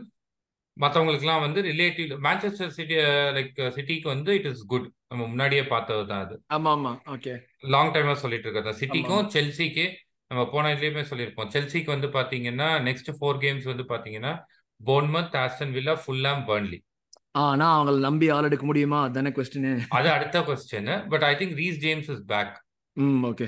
[0.79, 2.95] மற்றவங்களுக்குலாம் வந்து ரிலேட்டிவ் மான்செஸ்டர் சிட்டி
[3.37, 6.35] லைக் சிட்டிக்கு வந்து இட் இஸ் குட் நம்ம முன்னாடியே பார்த்தது தான் அது.
[6.53, 6.91] ஆமா ஆமா.
[7.15, 7.33] ஓகே
[7.73, 8.79] லாங் டைமா சொல்லிட்டு இருக்கிறது.
[8.81, 9.25] சிட்டிக்கும்.
[9.35, 9.85] செல்சிக்கு
[10.31, 11.49] நம்ம போன இதுலயுமே சொல்லியிருப்போம்.
[11.55, 14.33] செல்சிக்கு வந்து பாத்தீங்கன்னா நெக்ஸ்ட் ஃபோர் கேம்ஸ் வந்து பாத்தீங்கன்னா
[14.81, 16.79] Bournemouth Aston Villa Fulham Burnley
[17.41, 18.99] ஆனா அவங்கள நம்பி ஆள் எடுக்க முடியுமா?
[19.03, 22.55] அதானே கொஸ்டின் அது அடுத்த question but I think Reece James is back
[22.97, 23.47] hmm okay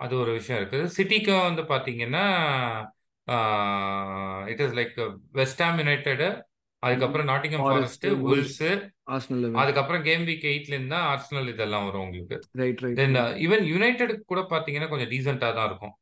[0.00, 0.86] அது ஒரு விஷயம் இருக்குது.
[0.96, 2.24] சிட்டிக்கும் வந்து பாத்தீங்கன்னா
[4.52, 4.96] it is like
[5.40, 6.26] West Ham United
[6.82, 8.06] அதுக்கப்புறம் நாட்டிங்கம் ஃபாரஸ்ட்.
[8.30, 8.58] உல்ஸ்
[9.60, 12.36] அதுக்கப்புறம் கேம் வீக் எயிட்ல இருந்தா ஆர்சனல் இதெல்லாம் வரும் உங்களுக்கு.
[12.60, 13.16] Right right then
[13.46, 15.94] even United கூட பாத்தீங்கன்னா கொஞ்சம் டீசெண்டா தான் இருக்கும்.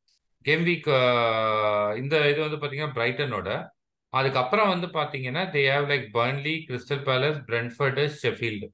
[0.45, 0.90] கேம் வீக்
[2.02, 3.49] இந்த இது வந்து பாத்தீங்கன்னா பிரைட்டனோட
[4.12, 8.69] அதுக்கப்புறம் வந்து பாத்தீங்கன்னா they have like Burnley Crystal Palace Brentford Sheffield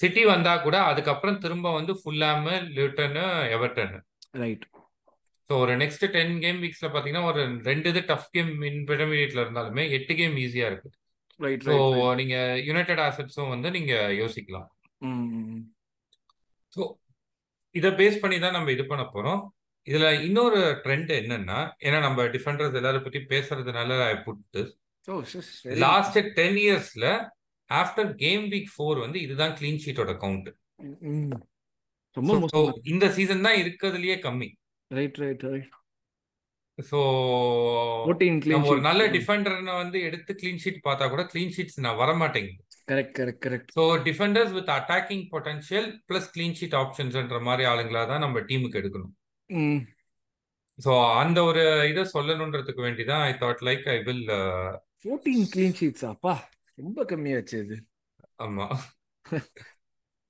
[0.00, 3.24] City வந்தா கூட அதுக்கப்புறம் திரும்ப வந்து Fulham Luton
[3.56, 3.94] Everton
[4.42, 4.64] right
[5.50, 10.14] so ஒரு நெக்ஸ்ட் டென் கேம் வீக்ஸ்ல பாத்தீங்கன்னா ஒரு ரெண்டு இது டஃப் கேம் இன்டர்மீடியட்ல இருந்தாலுமே எட்டு
[10.18, 10.88] கேம் ஈஸியா இருக்கு.
[11.66, 11.74] ஸோ
[12.20, 12.36] நீங்க
[12.68, 14.66] யுனைடெட் ஆசட்ஸும் வந்து நீங்க யோசிக்கலாம்.
[16.72, 16.82] ஸோ
[17.74, 19.40] இதை பேஸ் பண்ணி தான் நம்ம இது பண்ண போறோம்.
[19.86, 23.90] இதுல இன்னொரு ட்ரெண்ட் என்னன்னா ஏன்னா நம்ம டிஃபெண்டர்ஸ் எல்லாரும் பத்தி பேசுறதுனால
[24.26, 24.62] புட்டு
[25.84, 27.06] லாஸ்ட் டென் இயர்ஸ்ல
[27.70, 30.48] ஆஃப்டர் கேம் வீக் ஃபோர் வந்து இதுதான் கிளீன் ஷீட்டோட கவுண்ட்
[32.92, 34.48] இந்த சீசன் தான் இருக்கிறதுலயே கம்மி.
[34.90, 35.74] ரைட் ரைட் ரைட்
[38.52, 42.62] நம்ம ஒரு நல்ல டிஃபெண்டர்னை வந்து எடுத்து க்ளீன் ஷீட் பார்த்தா கூட க்ளீன் ஷீட்ஸ் நான் வரமாட்டேங்குது.
[42.90, 48.24] Correct correct correct so defenders with attacking potential plus clean sheet ஆப்ஷன்ஸ்ன்ற மாதிரி ஆளுங்களா தான்
[48.24, 49.12] நம்ம டீமுக்கு எடுக்கணும்.
[50.78, 50.92] ஸோ
[51.22, 54.24] அந்த ஒரு இதை சொல்லணுன்றதுக்கு வேண்டி தான் I thought like I will
[55.02, 56.34] fourteen clean sheets அப்பா.
[56.78, 57.76] ரொம்ப கம்மியாச்சு இது.
[58.46, 58.66] ஆமா.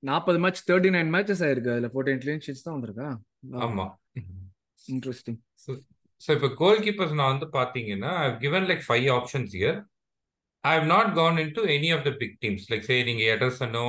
[0.02, 1.74] நாற்பது மேட்ச் தேர்ட்டி நைன் மேட்சஸ் ஆயிருக்கு.
[1.74, 3.08] அதுல ஃபோர்டீன் க்ளீன் ஷீட்ஸ் தான் வந்திருக்கா?
[3.66, 3.86] ஆமா.
[4.88, 5.38] இன்ட்ரெஸ்டிங்
[6.22, 9.78] ஸோ இப்போ கோல் கீப்பர்ஸ் நான் வந்து பார்த்தீங்கன்னா I given like five options here
[10.64, 13.86] I have not gone in to any of the big teams like say நீங்க எடர்சனோ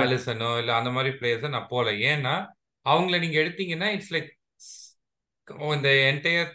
[0.00, 2.34] ஆலிசனோ இல்லை அந்த மாதிரி பிளேயர்ஸை நான் போகல ஏன்னா
[2.86, 4.30] அவங்கள நீங்க எடுத்தீங்கன்னா இட்ஸ் லைக்
[5.76, 6.50] இந்த என்டையர்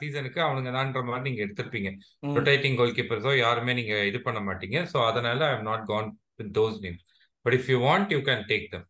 [0.00, 1.90] சீசனுக்கு அவனுங்க தான்ற மாதிரி நீங்க எடுத்திருப்பீங்க.
[2.36, 4.78] ரொட்டேட்டிங் கோல் கீப்பர்ஸோ யாருமே நீங்க இது பண்ண மாட்டீங்க.
[4.92, 6.08] ஸோ அதனால I have not gone
[6.40, 7.04] with those names
[7.44, 8.86] but if you want you can take them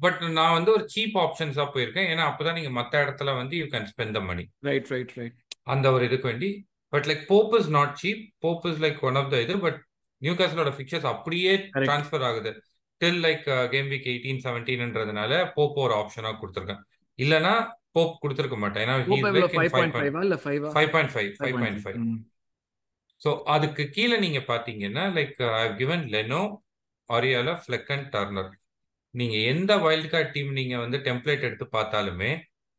[0.00, 2.08] but நான் வந்து ஒரு சீப் ஆப்ஷன்ஸா போயிருக்கேன்.
[2.12, 5.36] ஏன்னா அப்பதான் நீங்க மத்த இடத்துல வந்து you can spend the money right right right
[5.74, 6.50] அந்த ஒரு இதுக்கு வேண்டி.
[6.92, 9.78] But like Pope is not cheap Pope is like one of the இது பட்
[10.22, 11.52] நியூ காஸ்லோட ஃபிக்சர்ஸ் அப்படியே.
[11.80, 12.52] ட்ரான்ஸ்ஃபர் ஆகுது.
[13.00, 16.82] Till like game week eighteen செவன்டீன்ன்றதுனால Pope ஒரு ஆப்ஷனா கொடுத்துருக்கேன்.
[17.18, 17.54] இல்லனா
[17.96, 18.84] போப் கொடுத்துருக்க மாட்டேன்.
[18.84, 21.98] ஏன்னா ஃபைவ் பாயிண்ட் ஃபைவ் இல்ல five five point five five point five
[23.22, 26.40] so அதுக்கு கீழே நீங்க பாத்தீங்கன்னா like I given Leno
[27.10, 28.50] Areola Flekken and Turner
[29.18, 32.30] நீங்க எந்த வைல்ட் கார்டு டீம் நீங்க வந்து டெம்ப்ளேட் எடுத்து பார்த்தாலுமே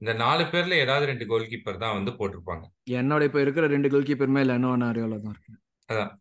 [0.02, 2.66] இந்த நாலு பேர்ல ஏதாவது ரெண்டு கோல் கீப்பர் தான் வந்து போட்டிருப்பாங்க.
[3.00, 5.54] என்னோட இப்ப இருக்கிற ரெண்டு கோல் கீப்பருமே லெனோ நாரியோல தான் இருக்கு
[5.90, 6.12] அதான்.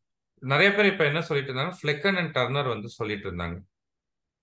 [0.43, 1.75] நிறைய பேர் இப்ப என்ன சொல்லிட்டு இருந்தாங்க?
[1.81, 3.57] ஃபிளெக்கன் அண்ட் டர்னர் வந்து சொல்லிட்டு இருந்தாங்க.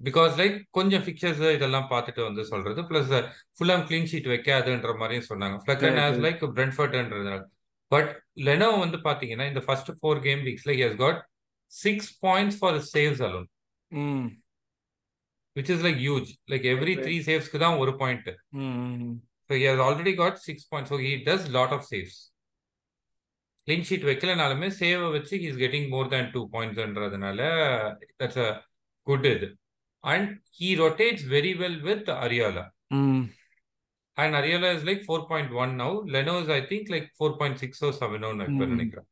[0.01, 2.81] பிகாஸ் லைக் கொஞ்சம் ஃபிக்சர்ஸ் இதெல்லாம் பார்த்துட்டு வந்து சொல்றது.
[2.89, 3.11] பிளஸ்
[3.55, 5.57] ஃபுல்லாம் க்ளீன் ஷீட் வைக்காதுன்ற மாதிரியும் சொன்னாங்க.
[5.63, 5.99] ஃபிளெக்கன்.
[6.03, 7.41] ஹேஸ் லைக் பிரென்ஃபர்ட்ன்றதுனால
[7.91, 8.11] பட்
[8.47, 11.19] லெனோ வந்து பாத்தீங்கன்னா இந்த first four game வீக்ஸ்ல he has got
[11.73, 13.49] six points for saves alone
[15.55, 16.93] which is like huge like every.
[17.01, 18.29] Three சேவ்ஸ்க்கு தான் ஒரு point
[19.49, 22.19] so he has already got six point so he does lot of saves
[23.67, 27.39] clean sheet வைக்கலனாலுமே சேவை வச்சு he is getting more than two பாயிண்ட்ஸ்ன்றதுனால
[28.19, 28.49] that's a
[29.07, 29.49] good இது.
[30.03, 32.65] And he rotates very well with Areola
[34.17, 37.59] and Areola is like four point one now Leno is I think like four point
[37.63, 38.71] சிக்ஸோ செவனோ இப்போ Mm.
[38.73, 39.07] நினைக்கிறேன்.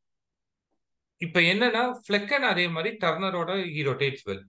[1.21, 4.43] இப்போ என்னன்னா Flekken அதே மாதிரி டர்னரோட he rotates well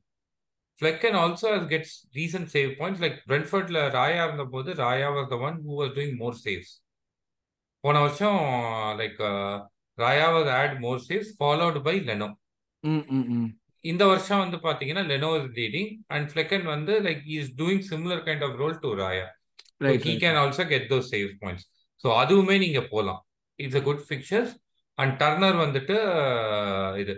[0.81, 5.59] Flekken also gets recent save points like பிரென்ஃபர்ட்ல Raya இருந்த போது Raya was the one
[5.65, 6.73] who was doing more saves
[7.85, 8.39] போன வருஷம்
[9.01, 9.19] like
[9.99, 12.29] Raya was at more saves followed by Leno
[13.85, 18.45] இந்த வருஷம் வந்து பாத்தீங்கன்னா Leno is leading and Flekken வந்து like is doing similar kind
[18.47, 19.27] of role to Raya.
[20.05, 21.67] He can also get those save points
[22.05, 23.21] so அதுவுமே நீங்க போகலாம்
[23.59, 24.53] it's a good fixtures
[24.99, 27.15] and Turner வந்துட்டு uh, இது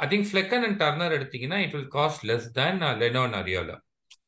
[0.00, 3.76] I think Flekken and Turner எடுத்தீங்கன்னா it will cost less than Leno Areola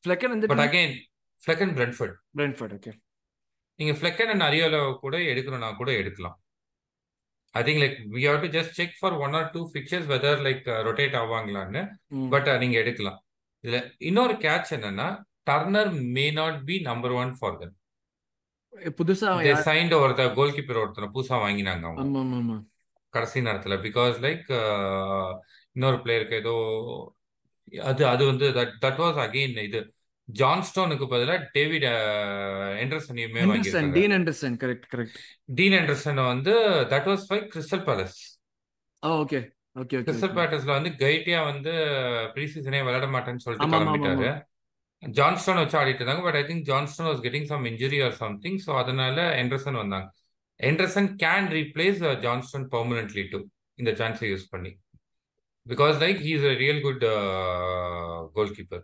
[0.03, 0.93] Flekken வந்து but again
[1.41, 2.93] Flekken Brentford Brentford okay
[3.79, 6.35] நீங்க Flekken and Areola கூட எடுக்கணும்னா கூட எடுக்கலாம்.
[7.55, 10.67] I think like we have to just check for one or two fixtures whether like
[10.87, 11.81] rotate ஆவாங்களான்னு.
[12.33, 13.17] But நீங்க எடுக்கலாம்.
[13.63, 15.07] இதுல இன்னொரு கேட்ச் என்னன்னா
[15.49, 17.75] Turner may not be number one for them
[18.99, 19.31] புதுசா
[19.69, 22.55] சைண்ட் ஒருத்தர் கோல் கீப்பர் ஒருத்தனை புதுசா வாங்கினாங்க அவங்க.
[23.13, 23.75] கடைசி நேரத்துல.
[23.87, 24.47] பிகாஸ் லைக்
[25.75, 26.55] இன்னொரு பிளேயருக்கு ஏதோ
[27.89, 29.81] அது அது வந்து தட் தட் வாஸ் அகெயின் இது.
[30.29, 31.85] ஜான்ஸ்டோனுக்கு பதிலா டேவிட்
[32.83, 33.93] ஆண்டர்சன் வாங்கியிருக்காங்க.
[33.97, 35.17] Dean Anderson correct correct
[35.57, 36.53] Dean எண்டர்சனை வந்து
[36.93, 38.19] that was by Crystal Palace
[39.03, 39.39] okay
[39.81, 41.73] okay Crystal பேலஸ்ல வந்து கைட்டியா வந்து
[42.35, 44.29] ப்ரீ சீசனே விளையாட மாட்டேன்னு சொல்லிட்டு கிளம்பிட்டாரு.
[45.03, 48.71] ஜான்ஸ்டோன் வச்சு ஆடிட்டு இருந்தாங்க but I think Johnstone was getting some injury or something so
[48.81, 50.07] அதனால எண்டர்சன் வந்தாங்க.
[50.59, 53.39] Henderson can replace Johnstone permanently to
[53.79, 54.71] இந்த சான்ஸை யூஸ் பண்ணி.
[55.71, 57.03] Because like he is a real good
[58.37, 58.83] goal keeper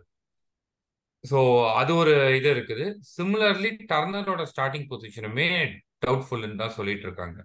[1.30, 1.38] so
[1.80, 2.84] அது ஒரு இது இருக்குது.
[3.16, 5.48] சிமிலர்லி டர்னரோட ஸ்டார்டிங் பொசிஷனுமே
[6.04, 7.38] டவுட்ஃபுல்னு தான் சொல்லிட்டு இருக்காங்க.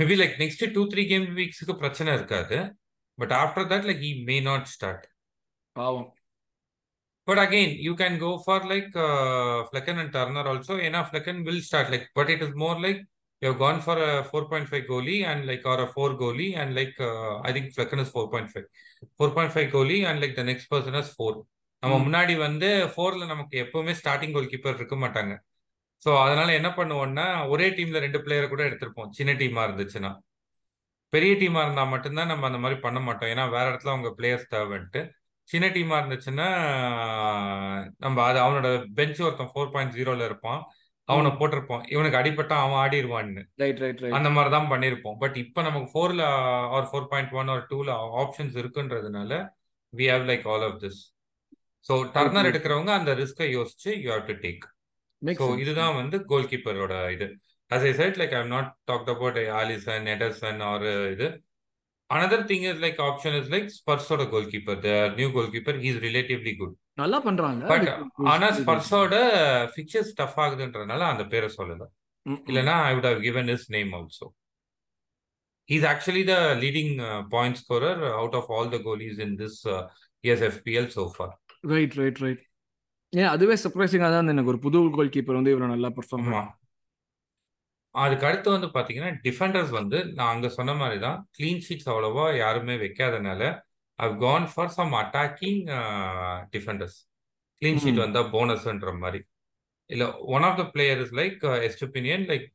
[0.00, 2.58] Maybe like next two three game வீக்ஸுக்கு பிரச்சனை இருக்காது.
[3.22, 5.04] But after that like he may not start
[5.80, 6.08] பாவம்.
[7.28, 10.74] But again, you can go for like uh, Flecken and Turner also.
[10.86, 13.00] Ena Flecken will start like, but it is more like
[13.42, 16.96] you have gone for a 4.5 goalie and like or a 4 goalie and like
[17.00, 18.64] uh, I think Flecken is 4.5.
[19.18, 21.34] 4.5 goalie and like the next person is 4.
[21.82, 22.04] நம்ம ம்.
[22.04, 25.34] முன்னாடி வந்து ஃபோர்ல நமக்கு எப்பவுமே starting goal keeper இருக்க மாட்டாங்க
[26.02, 30.10] so அதனால என்ன பண்ணுவோம்னா ஒரே டீம்ல ரெண்டு பிளேயரை கூட எடுத்திருப்போம் சின்ன டீமா இருந்துச்சுன்னா
[31.12, 35.02] பெரிய டீமா இருந்தா மட்டும்தான் நம்ம அந்த மாதிரி பண்ண மாட்டோம் ஏன்னா வேற இடத்துல அவங்க பிளேயர்ஸ் தேவைன்ட்டு
[35.48, 36.48] சின்ன டீமா இருந்துச்சுன்னா
[37.98, 40.60] நம்ம அது அவனோட பெஞ்ச் ஒருத்தன் ஃபோர் பாயிண்ட் ஜீரோல இருப்பான்
[41.12, 41.30] அவனை.
[41.40, 41.82] போட்டிருப்போம்.
[41.94, 46.22] இவனுக்கு அடிபட்டா அவன் ஆடிடுவான்னு ரைட் ரைட் ரைட் அந்த மாதிரி தான் பண்ணியிருப்போம் பட் இப்போ நமக்கு ஃபோர்ல
[46.76, 49.32] or four point one or டூல ஆப்ஷன்ஸ் இருக்குன்றதுனால
[49.92, 51.00] we have like all of this
[51.86, 52.50] so Turner.
[52.52, 54.64] எடுக்கிறவங்க அந்த ரிஸ்கை யோசிச்சு you have to take
[55.42, 57.28] so இதுதான் வந்து கோல் கீப்பரோட இது.
[57.70, 61.26] As I said like I'm not talked about Alisson, Ederson or uh, இது.
[62.10, 65.98] Another thing is like option is like ஸ்பர்ஸோட goal keeper the new goalkeeper he is
[66.06, 66.72] relatively good.
[66.98, 67.62] நல்லா பண்றாங்க.
[67.72, 67.88] But
[68.32, 69.14] ஆனா ஸ்பர்ஸோட
[69.74, 71.86] fixtures tough ஆகுதுன்றதுனால அந்த பேரை சொல்லல.
[72.48, 74.26] இல்லைன்னா I would have given his name also
[75.68, 76.92] is actually the leading
[77.34, 79.58] point scorer out of all the goalies in this
[80.24, 81.30] SFPL so far.
[81.72, 82.42] Right right right
[83.12, 86.28] ஏன் அதுவே சர்ப்ரைசிங்காக தான் எனக்கு ஒரு புது கோல் கீப்பர் வந்து இவ்வளோ நல்லா பெர்ஃபார்ம்
[87.94, 92.74] அதுக்கு அடுத்து வந்து பாத்தீங்கன்னா டிஃபெண்டர்ஸ் வந்து நான் அங்க சொன்ன மாதிரி தான் க்ளீன் ஷீட்ஸ் அவ்வளவா யாருமே
[92.82, 93.42] வைக்காதனால
[93.98, 95.60] I've gone for some attacking
[96.54, 96.98] defenders
[97.62, 98.00] clean sheet.
[98.04, 99.20] வந்தா போனஸ்ன்ற மாதிரி.
[99.90, 100.04] இல்ல
[100.36, 102.46] one of the player is like Estupinan like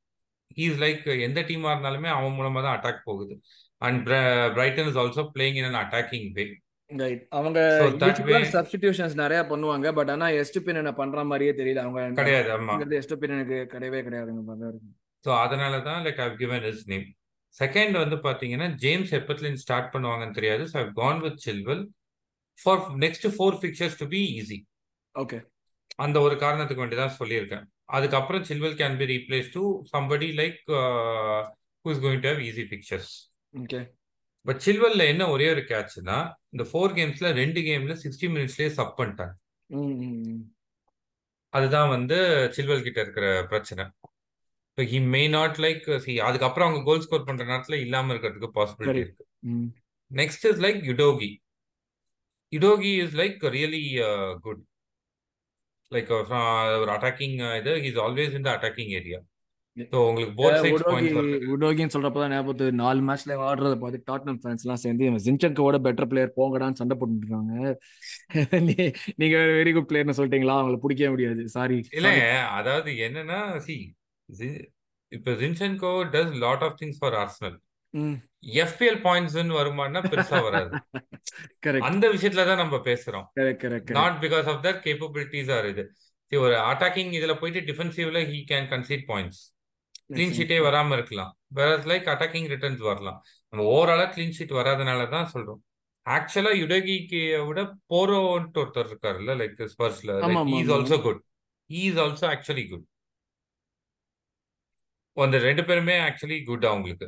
[0.66, 3.36] is like எந்த டீமா இருந்தாலுமே அவன் மூலமா தான் அட்டாக் போகுது.
[3.88, 4.10] And
[4.58, 6.46] Brighton is also playing in an attacking way
[7.38, 7.60] அவங்க
[8.56, 9.88] சப்ஸ்டிடியூஷன்ஸ் நிறைய பண்ணுவாங்க.
[9.98, 11.84] பட் ஆனா எஸ்டிபின் என்ன பண்ற மாதிரியே தெரியல.
[11.86, 12.74] அவங்க கிடையாது ஆமா.
[13.00, 14.80] எஸ்டிபின் எனக்கு கிடையவே கிடையாதுங்க.
[15.26, 17.08] ஸோ அதனால தான் like I've given his name
[17.60, 20.64] second வந்து பார்த்தீங்கன்னா ஜேம்ஸ் எப்பத்துலேருந்து ஸ்டார்ட் பண்ணுவாங்கன்னு தெரியாது.
[20.74, 21.84] So gone with Chilwell
[22.58, 24.60] for next four fixtures to be easy
[25.16, 25.40] okay
[26.06, 27.66] அந்த ஒரு காரணத்துக்கு வேண்டி தான் சொல்லியிருக்கேன்.
[27.96, 29.64] அதுக்கப்புறம் Chilwell can be replace to
[29.94, 30.62] somebody like
[31.86, 33.12] who is going to have easy fixtures
[33.62, 33.82] okay
[34.46, 36.16] but சில்வல்ல என்ன ஒரே ஒரு கேட்ச்னா
[36.54, 39.36] இந்த ஃபோர் கேம்ஸ்ல ரெண்டு கேம்ல சிக்ஸ்டி மினிட்ஸ்லேயே சப் பண்ணிட்டாங்க.
[41.54, 42.18] அதுதான் வந்து
[42.56, 43.84] சில்வல் கிட்ட இருக்கிற பிரச்சனை.
[44.74, 49.02] இப்போ he may not like see அதுக்கப்புறம் அவங்க கோல் ஸ்கோர் பண்ற நேரத்துல இல்லாம இருக்கிறதுக்கு பாசிபிலிட்டி.
[49.02, 49.24] இருக்கு.
[50.12, 51.30] Next is like Udogie
[52.52, 53.84] Udogie is like really
[54.44, 54.64] good
[55.92, 56.10] like
[56.80, 59.20] ஒரு அட்டாக்கிங் இது is always in the attacking area
[59.88, 64.82] so உங்களுக்கு போத் சைட்ஸ் பாயிண்ட்ஸ் உடோகின்னு சொல்றப்பதான் ஞாபகத்து நாலு மேட்ச்ல ஆடுறத பார்த்து டாட்னம் ஃபேன்ஸ் எல்லாம்
[64.82, 66.96] சேர்ந்து இவன் ஜின்சன்கோட பெட்டர் பிளேயர் போங்கடான்னு சண்டை
[68.68, 70.56] நீ- நீங்க வெரி குட் பிளேயர்னு சொல்லிட்டீங்களா?
[70.60, 71.44] அவங்கள பிடிக்கவே முடியாது.
[71.54, 73.76] சாரி இல்லைங்க அதாவது என்னன்னா சி
[75.12, 77.58] இப்போ Zinchenko does lot of things for Arsenal
[78.64, 80.72] FPL points வருமானா பெருசா வராது.
[81.90, 83.26] அந்த விஷயத்துல தான் நம்ம பேசுறோம்.
[84.00, 85.84] Not because of that capabilities or இது.
[86.32, 89.42] ஒரு அட்டாக்கிங் இதுல போயிட்டு டிஃபென்சிவ்ல he can concede points
[90.16, 91.32] clean ஷீட்டே வராம இருக்கலாம்.
[91.58, 93.20] வேற லைக் அட்டாக்கிங் ரிட்டர்ன்ஸ் வரலாம்.
[93.50, 95.62] நம்ம ஓவராலா க்ளீன் ஷீட் வராதனால தான் சொல்றோம்.
[96.06, 100.18] ஆக்சுவலா யுடகிக்கு விட போரோன்ட்டு ஒருத்தர் இருக்காருல்ல like ஸ்பர்ஸ்ல
[100.62, 100.72] is.
[100.78, 101.22] Also good
[101.70, 102.86] is also actually good
[105.18, 107.08] அந்த ரெண்டு பேருமே ஆக்சுவலி குட் அவங்களுக்கு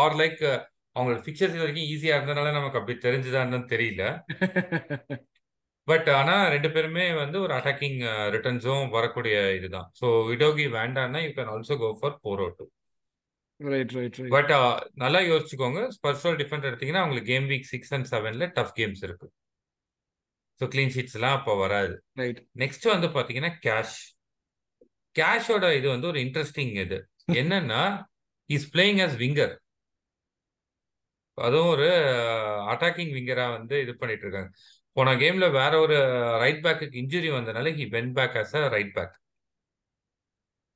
[0.00, 0.42] ஆர் லைக்
[0.96, 4.04] அவங்களோட பிக்சர்ஸ் இது வரைக்கும் ஈஸியா இருந்தனால நமக்கு அப்படி தெரிஞ்சுதான்னு தெரியல.
[5.88, 8.00] பட் ஆனா ரெண்டு பேருமே வந்து ஒரு அட்டாக்கிங்
[8.34, 9.88] ரிட்டர்ன்ஸும் வரக்கூடிய இதுதான்.
[10.00, 12.66] ஸோ விடோகி வேண்டாம்னா you can also go for Porro too
[13.60, 14.52] right right right but
[15.02, 15.80] நல்லா யோசிச்சுக்கோங்க.
[15.96, 19.28] ஸ்பர்சல் டிஃபெண்ட் எடுத்தீங்கன்னா அவங்களுக்கு கேம் வீக் சிக்ஸ் அண்ட் செவன்ல டஃப் கேம்ஸ் இருக்கு.
[20.60, 21.94] ஸோ க்ளீன் ஷீட்ஸ் எல்லாம் அப்போ வராது.
[22.22, 23.98] ரைட் நெக்ஸ்ட் வந்து பாத்தீங்கன்னா கேஷ்
[25.20, 26.98] கேஷோட இது வந்து ஒரு இன்ட்ரெஸ்டிங் இது.
[27.40, 27.82] என்னன்னா
[28.50, 29.54] இஸ் பிளேயிங் அஸ் விங்கர்
[31.38, 31.88] அதுவும் ஒரு
[32.72, 34.50] அட்டாக்கிங் விங்கரா வந்து இது பண்ணிட்டு இருக்காங்க.
[34.96, 35.96] போன கேம்ல வேற ஒரு
[36.42, 39.14] ரைட் பேக்கு இன்ஜுரி வந்தனால he went back as a right back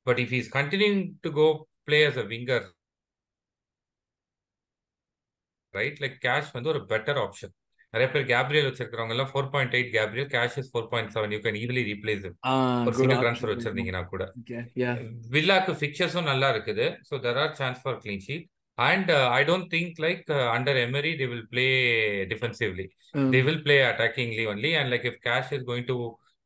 [0.06, 1.46] but if is continuing to go
[1.88, 2.66] play as a winger
[5.74, 7.54] right like Cash வந்து ஒரு பெட்டர் ஆப்ஷன்
[7.94, 11.40] நிறைய பேர் கேப்ரியல் வச்சிருக்கிறவங்க எல்லாம் four point eight Gabriel Cash is four point seven you
[11.44, 12.24] can easily replace
[12.86, 14.22] ஒரு single transfer வச்சிருந்தீங்கன்னா கூட.
[15.36, 16.86] வில்லாக்கு ஃபிக்சர்ஸும் நல்லா இருக்குது.
[17.10, 18.46] So there are chance for clean sheet
[18.78, 20.24] and I don't think like
[20.56, 21.66] under Emery they will play
[22.32, 22.86] defensively
[23.34, 24.72] they will play attackingly only.
[24.78, 25.96] And like if cash is going to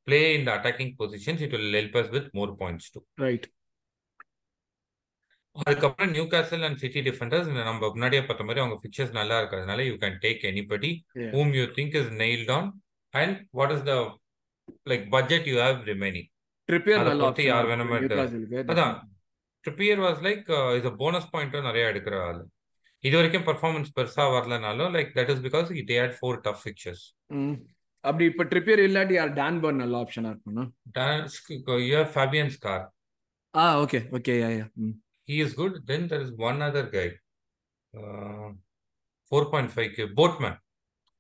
[0.07, 3.03] play in the attacking positions it will help us with more points too.
[3.27, 3.47] Right
[5.59, 9.97] அதுக்கப்புறம் Newcastle and City defenders நம்ம முன்னாடியே பார்த்த மாதிரி அவங்க fixtures நல்லா இருக்கிறதுனால you
[10.03, 11.31] can take anybody Yeah.
[11.33, 12.65] whom you think is nailed on
[13.15, 13.97] and what is the
[14.87, 16.27] like budget you have remaining?
[16.69, 17.99] Trippier அதை நல்ல பொறுத்து ஆப்ஷன் யார் வேணுமோ
[18.73, 18.95] அதான்.
[19.65, 22.41] ட்ரிப்பியர் வாஸ் லைக் இது போனஸ் பாயிண்ட்டும் நிறைய எடுக்கிற ஆள்.
[23.05, 27.05] இது வரைக்கும் பர்ஃபார்மன்ஸ் பெருசா வரலனாலும் like that is because it had four tough fixtures
[27.39, 27.57] hmm.
[28.05, 29.33] அப்படி இப்ப ட்ரிப்பியர் இல்லாட்டி யார்?
[29.39, 30.65] டான் பர்ன் நல்ல ஆப்ஷனா இருக்கும்னா?
[31.83, 32.85] You have Fabian Schar
[33.55, 34.67] ah okay okay yeah yeah
[35.29, 35.75] he is good.
[35.87, 37.09] Then there is one other guy,
[37.95, 38.49] uh,
[39.33, 40.55] 4.5k, Boatman.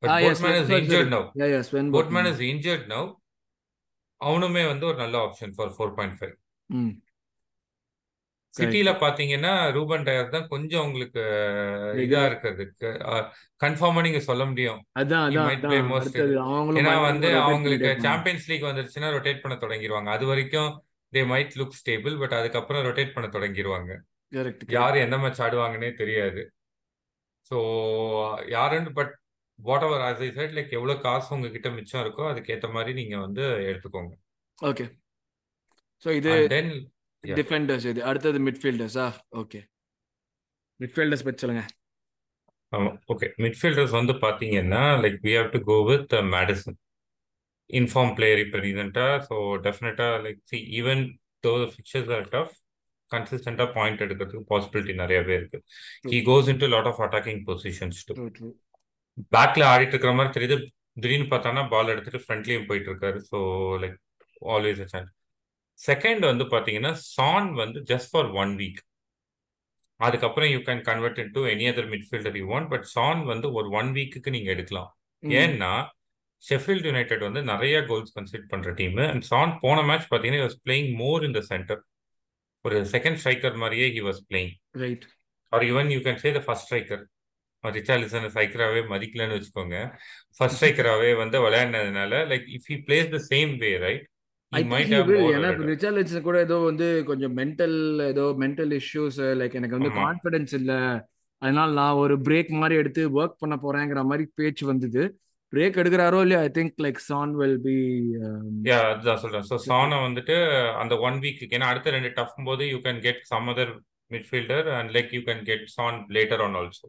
[0.02, 1.24] But yes Boatman is injured now.
[1.40, 3.04] Yeah yeah Sven Boatman is injured now.
[4.20, 6.32] அவனுமே வந்து ஒரு நல்ல option for four point five
[6.70, 6.94] hmm
[8.54, 11.22] சிட்டில பாத்தீங்கன்னா Ruban tyre தான் கொஞ்சம் உங்களுக்கு
[12.04, 12.64] இதா இருக்கிறது
[13.60, 14.80] கன்ஃபார்மா நீங்க சொல்ல முடியும்
[16.76, 17.90] ஏன்னா வந்து rotate அவங்களுக்கு.
[18.06, 20.70] சாம்பியன்ஸ் லீக் வந்துருச்சுன்னா ரொட்டேட் பண்ண தொடங்கிடுவாங்க அது வரைக்கும்
[21.12, 23.92] they might look stable but அதுக்கப்புறம் ரொட்டேட் பண்ண தொடங்கிடுவாங்க.
[24.78, 26.42] யார் எந்த மேட்ச் ஆடுவாங்கன்னே தெரியாது.
[27.50, 27.58] ஸோ
[28.56, 29.12] யாருன்னு but
[29.86, 34.12] whatever as I said like எவ்வளோ காசு உங்ககிட்ட மிச்சம் இருக்கோ அதுக்கேற்ற மாதிரி நீங்க வந்து எடுத்துக்கோங்க.
[34.58, 34.86] ஓகே
[36.04, 36.72] ஸோ இது தென்
[37.24, 39.06] டிஃபெண்டர்ஸ் இது அடுத்தது மிட்ஃபீல்டர்ஸா
[39.42, 39.60] ஓகே
[40.80, 41.64] மிட்ஃபீல்டர்ஸ் பற்றி சொல்லுங்க.
[43.12, 46.78] ஓகே மிட்ஃபீல்டர்ஸ் வந்து பார்த்தீங்கன்னா like we have to go with Maddison
[47.70, 51.02] in form player இப்போ ரீசெண்டாக ஸோ டெஃபினட்டாக like see even
[51.46, 52.54] though fixtures are tough
[53.10, 55.58] கன்சிஸ்டண்டாக point எடுக்கிறதுக்கு பாசிபிலிட்டி நிறையவே இருக்கு.
[56.12, 58.14] He goes into lot of attacking positions to
[59.34, 60.56] பேக்ல ஆடிட்டு இருக்கிற மாதிரி தெரியுது.
[61.02, 63.18] திடீர்னு பார்த்தானா பால் எடுத்துட்டு ஃப்ரண்ட்லயும் போயிட்டு இருக்காரு.
[63.30, 63.38] So
[63.82, 63.96] like
[64.54, 65.12] always a chance
[65.78, 68.80] second வந்து பார்த்தீங்கன்னா சான் வந்து ஜஸ்ட் ஃபார் ஒன் வீக்
[70.00, 73.90] அதுக்கப்புறம் you can convert into any other midfielder you want but Son வந்து ஒரு ஒன்
[73.96, 74.90] வீக்குக்கு நீங்க எடுக்கலாம்.
[75.22, 75.70] ஏன்னா
[76.42, 80.90] ஷெஃபீல்ட் யுனைடெட் வந்து நிறைய கோல்ஸ் கன்சிட் பண்ற டீம் அண்ட் சான் போன மேட்ச் பார்த்தீங்கன்னா was playing
[80.96, 81.80] more in the centre
[82.64, 85.06] ஒரு செகண்ட் ஸ்ட்ரைக்கர் மாதிரியே he was playing right
[85.52, 87.04] or even you can say the first striker
[87.64, 89.76] Richarlison ஸ்ட்ரைக்கராகவே மதிக்கலன்னு வச்சுக்கோங்க.
[90.36, 94.04] ஃபர்ஸ்ட் ஸ்ட்ரைக்கராகவே வந்து விளையாடினதுனால like if he plays the same way right
[95.68, 99.90] Richarlison கூட ஏதோ வந்து கொஞ்சம் மென்டல் ஏதோ மென்டல் இஷ்யூஸ் லைக் எனக்கு வந்து.
[100.00, 100.72] கான்ஃபிடன்ஸ் இல்ல.
[101.42, 105.02] அதனால நான் ஒரு பிரேக் மாதிரி எடுத்து ஒர்க் பண்ண போறேங்கிற மாதிரி பேச்சு வந்தது.
[105.52, 106.40] பிரேக் எடுக்கிறாரோ இல்லையா?
[106.46, 107.76] I think like Son will be
[108.70, 109.46] yeah அதுதான் சொல்றேன்.
[109.50, 110.36] ஸோ சானை வந்துட்டு
[110.82, 113.72] அந்த ஒன் வீக் ஏன்னா அடுத்த ரெண்டு டஃப் போது you can get some other
[114.10, 116.86] midfielder and like you can get Son later on also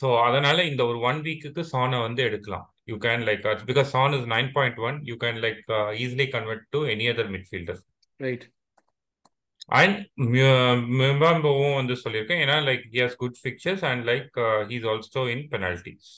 [0.00, 2.66] so அதனால இந்த ஒரு ஒன் வீக்குக்கு சானை வந்து எடுக்கலாம்.
[2.90, 5.62] You can like because Son is nine point one you can like
[6.04, 7.80] easily convert to any other midfielder
[8.20, 8.44] right
[9.80, 9.98] and
[11.00, 12.42] மிம்பாம்போவும் வந்து சொல்லியிருக்கேன்.
[12.44, 14.30] ஏன்னா like he has good fixtures and like
[14.70, 16.10] he's also in penalties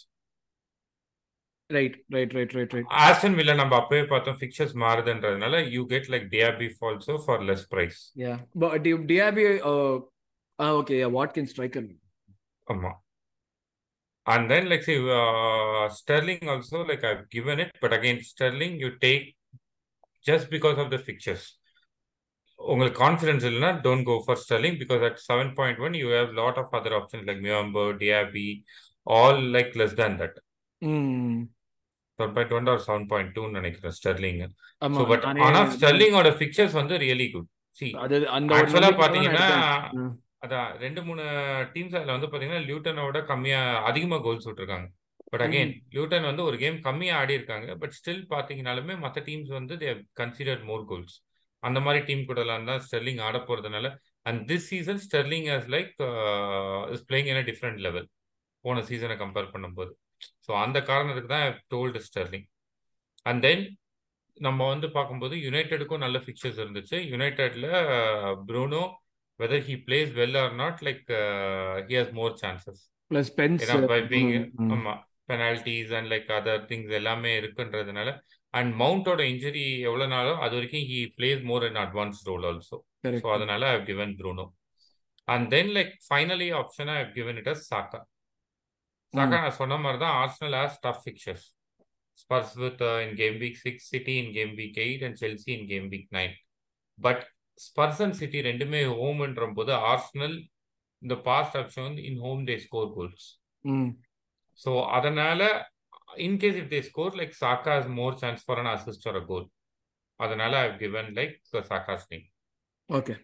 [1.71, 6.27] right right right right right Aston Villa நம்ம அப்பவே பார்த்தோம் fixtures மாறுதுன்றதுனால you get like
[6.35, 9.45] Diaby also for less price yeah but Diaby
[10.59, 11.89] okay Watkins striker
[12.67, 12.93] ஆமா.
[14.27, 18.91] And then like say uh, sterling also like i've given it but again sterling you
[19.05, 19.25] take
[20.25, 21.45] just because of the fixtures.
[22.59, 26.59] உங்களுக்கு confidence இல்லைன்னா don't go for Sterling because at seven point one you have lot
[26.63, 28.47] of other options like Mbeumo Diaby
[29.07, 30.37] all like less than that
[32.21, 34.41] seven point one or seven point நினைக்கிறேன் Sterling
[35.13, 37.87] but ஆனால் ஸ்டர்லிங்கோட fixtures வந்து really good see
[38.57, 39.47] ஆக்சுவலா பாத்தீங்கன்னா.
[40.45, 41.25] அதான் ரெண்டு மூணு
[41.75, 44.87] teams அதில் வந்து பாத்தீங்கன்னா லியூட்டனோட கம்மியா அதிகமா கோல்ஸ் விட்டுருக்காங்க.
[45.33, 47.69] பட் அகைன் லியூட்டன் வந்து ஒரு கேம் கம்மியா ஆடி இருக்காங்க.
[47.81, 51.17] பட் ஸ்டில் பாத்தீங்கனாலுமே மற்ற டீம்ஸ் வந்து தே கன்சிடர் மோர் கோல்ஸ்
[51.63, 53.87] அந்த மாதிரி டீம் கூட எல்லாம் தான் ஸ்டெர்லிங் ஆட போறதுனால
[54.29, 55.93] and this season Sterling has like
[56.95, 58.07] is playing in different level
[58.65, 59.93] போன சீசனை கம்பேர் பண்ணும்போது.
[60.47, 62.47] ஸோ அந்த காரணத்துக்கு தான் டோல்டு ஸ்டெர்லிங்
[63.27, 63.65] அண்ட் தென்
[64.37, 66.97] நம்ம வந்து பார்க்கும்போது யுனைடெடுக்கும் நல்ல ஃபிக்சர்ஸ் இருந்துச்சு.
[67.13, 67.67] யுனைடெட்ல
[68.49, 68.83] Bruno
[69.41, 71.05] whether he plays well or not like
[71.89, 73.63] he has more chances plus pens.
[74.77, 74.95] ஆமா
[75.31, 78.09] penalties and like other things எல்லாமே இருக்குன்றதுனால.
[78.55, 82.79] அண்ட் மவுண்டோட இன்ஜுரி எவ்வளவு நாளோ அது வரைக்கும் he plays more in advance role also.
[83.25, 84.47] So அதனால I given Bruno
[85.29, 88.01] and then like finally ஆப்ஷனா I given it as Saka
[89.15, 91.47] Saka நான் சொன்ன மாதிரி தான் Arsenal has tough fixtures
[92.19, 95.87] Spurs with in game week six City in game week eight and Chelsea in game
[95.95, 96.35] week nine
[96.99, 97.23] but
[97.61, 100.37] Spurs and City ரெண்டுமே ஹோம்ன்ற போது Arsenal
[101.03, 103.27] இந்த past option in home they score goals
[104.61, 105.43] so அதனால
[106.21, 109.49] in case if they score like Saka has more chance for an assist a goal
[110.21, 111.37] அதனால I given like
[111.71, 112.27] Saka's name
[112.89, 113.15] okay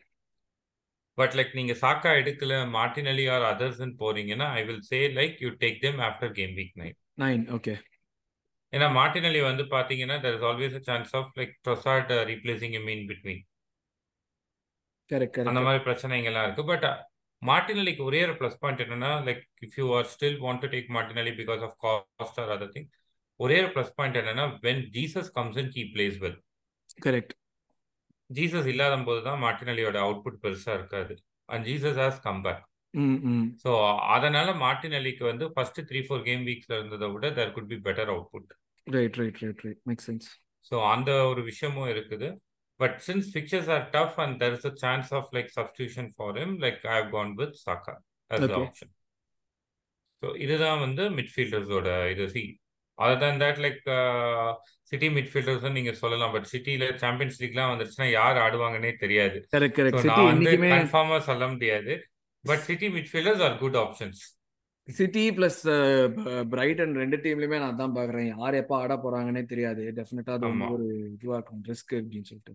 [1.18, 5.78] but like நீங்க Saka எடுக்கல Martinelli or others போறீங்கன்னா I will say like you take
[5.84, 7.74] them after game week nine nine okay
[8.72, 13.04] ஏன்னா Martinelli வந்து பாத்தீங்கன்னா there is always a chance of like Trossard replacing him in
[13.10, 13.42] between
[15.10, 16.64] correct அந்த மாதிரி பிரச்சனைகள்லாம் இருக்கு.
[16.70, 16.86] But
[17.42, 21.32] மார்டினலிக்கு ஒரே ஒரு ப்ளஸ் பாயிண்ட் என்னன்னா like if you are still want to take Martinelli
[21.40, 22.88] because of cost or other thing
[23.40, 26.38] ஒரே ஒரு ப்ளஸ் பாயிண்ட் என்னன்னா when Jesus comes in key place well
[27.02, 27.34] correct
[28.30, 31.14] Jesus இல்லாத போது தான் மார்டினலியோட அவுட்புட் பெருசா இருக்காது.
[31.48, 32.64] And Jesus has come back
[33.62, 33.70] so
[34.14, 38.50] அதனால மார்டினலிக்கு வந்து ஃபர்ஸ்ட் த்ரீ ஃபோர் கேம் வீக்ஸ்ல இருந்ததை விட there good be better output
[38.86, 40.28] right right right right make sense
[40.70, 42.28] so அந்த ஒரு விஷயமும் இருக்குது.
[42.80, 46.54] But since fixtures are tough and there is a chance of like substitution for him
[46.64, 47.94] like I have gone with Saka
[48.30, 48.56] Okay.
[48.60, 48.92] Option
[50.22, 52.24] so இதுதான் வந்து மிட்ஃபீல்டர்ஸோட இது.
[52.32, 52.42] See
[52.98, 53.82] other than that like
[54.90, 56.32] City midfielders நீங்க சொல்லலாம்.
[56.34, 59.38] But சிட்டில champions லீக்லாம் வந்துருச்சுன்னா யார் ஆடுவாங்கன்னே தெரியாது.
[60.10, 61.94] நான் வந்து கன்ஃபார்மா சொல்ல முடியாது.
[62.44, 64.22] But City midfielders are good options
[64.88, 65.62] City plus
[66.52, 69.84] Brighton ரெண்டு டீம்லயுமே நான் தான் பாக்குறேன் யார் எப்ப ஆட போறாங்கன்னே தெரியாது.
[69.98, 70.50] டெஃபினட்டா அது.
[70.74, 71.62] ஒரு இதுவா இருக்கும்.
[71.70, 72.54] ரிஸ்க் அப்படின்னு சொல்லிட்டு.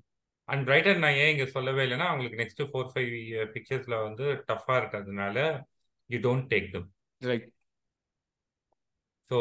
[0.49, 3.11] அண்ட் பிரைட்டன் நான் ஏன் இங்க சொல்லவே இல்லைன்னா அவங்களுக்கு நெக்ஸ்ட் ஃபோர் ஃபைவ்
[3.53, 5.37] பிக்சர்ஸ்ல வந்து டஃபா இருக்கிறதுனால
[6.09, 6.87] you don't take them
[7.21, 7.47] right
[9.31, 9.39] so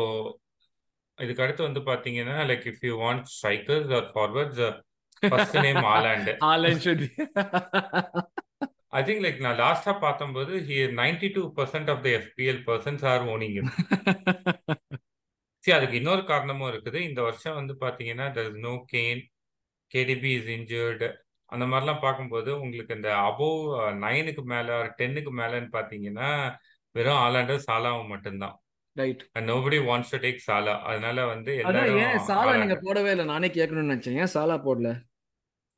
[1.24, 4.62] இதுக்கு அடுத்து வந்து பார்த்தீங்கன்னா like if you want strikers or forwards
[5.22, 6.32] first name Haaland
[6.84, 7.08] should be.
[8.98, 10.52] I think like நான் லாஸ்டா பார்த்தம்போது
[11.00, 13.58] ninety two percent of the FPL persons are owning
[15.64, 16.98] சரி அதுக்கு இன்னொரு காரணமும் இருக்குது.
[17.08, 19.20] இந்த வருஷம் வந்து பாத்தீங்கன்னா there is no Kane
[19.90, 21.08] KDB is injured
[21.52, 23.62] அந்த மாதிரிலாம் பார்க்கும்போது உங்களுக்கு இந்த அபோவ்
[24.04, 26.28] நைனுக்கு மேல டென்னுக்கு மேலன்னு பார்த்தீங்கன்னா
[26.94, 28.56] வெறும் ஆலாண்டர் சாலாவும் மட்டும்தான்.
[28.96, 33.26] Right nobody wants to take Salah அதனால வந்து எல்லாரும் ஏன் சாலா நீங்க போடவே இல்லை.
[33.32, 34.18] நானே கேட்கணும்னு நினைச்சேன்.
[34.22, 34.90] ஏன் சாலா போடல?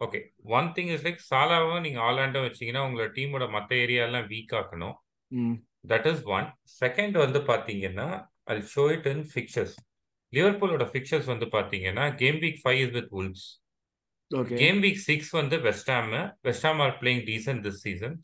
[0.00, 0.20] Okay
[0.58, 4.96] one thing is like சாலாவும் நீங்க ஆலாண்டும் வச்சீங்கன்னா உங்களோட டீமோட மற்ற ஏரியாலாம் வீக் ஆக்கணும்.
[5.92, 6.48] தட் இஸ் ஒன்
[6.80, 8.08] செகண்ட் வந்து பாத்தீங்கன்னா
[8.52, 9.76] I show it in fixtures
[10.32, 13.10] லிவர்பூலோட fixtures வந்து பாத்தீங்கன்னா game week five is with
[14.30, 16.12] okay game week six வந்து West Ham
[16.48, 18.14] West Ham are playing decent this season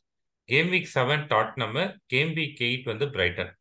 [0.49, 1.79] game week seven Tottenham
[2.15, 3.53] game week eight வந்து Brighton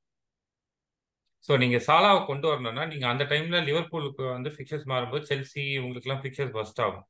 [1.47, 6.53] so நீங்க சாலாவை கொண்டு வரணும்னா நீங்க அந்த டைம்ல லிவர்பூலுக்கு வந்து ஃபிக்சர்ஸ் மாறும்போது செல்சி உங்களுக்குலாம் ஃபிக்சர்ஸ்
[6.55, 7.05] ஃபர்ஸ்ட் ஆகும்.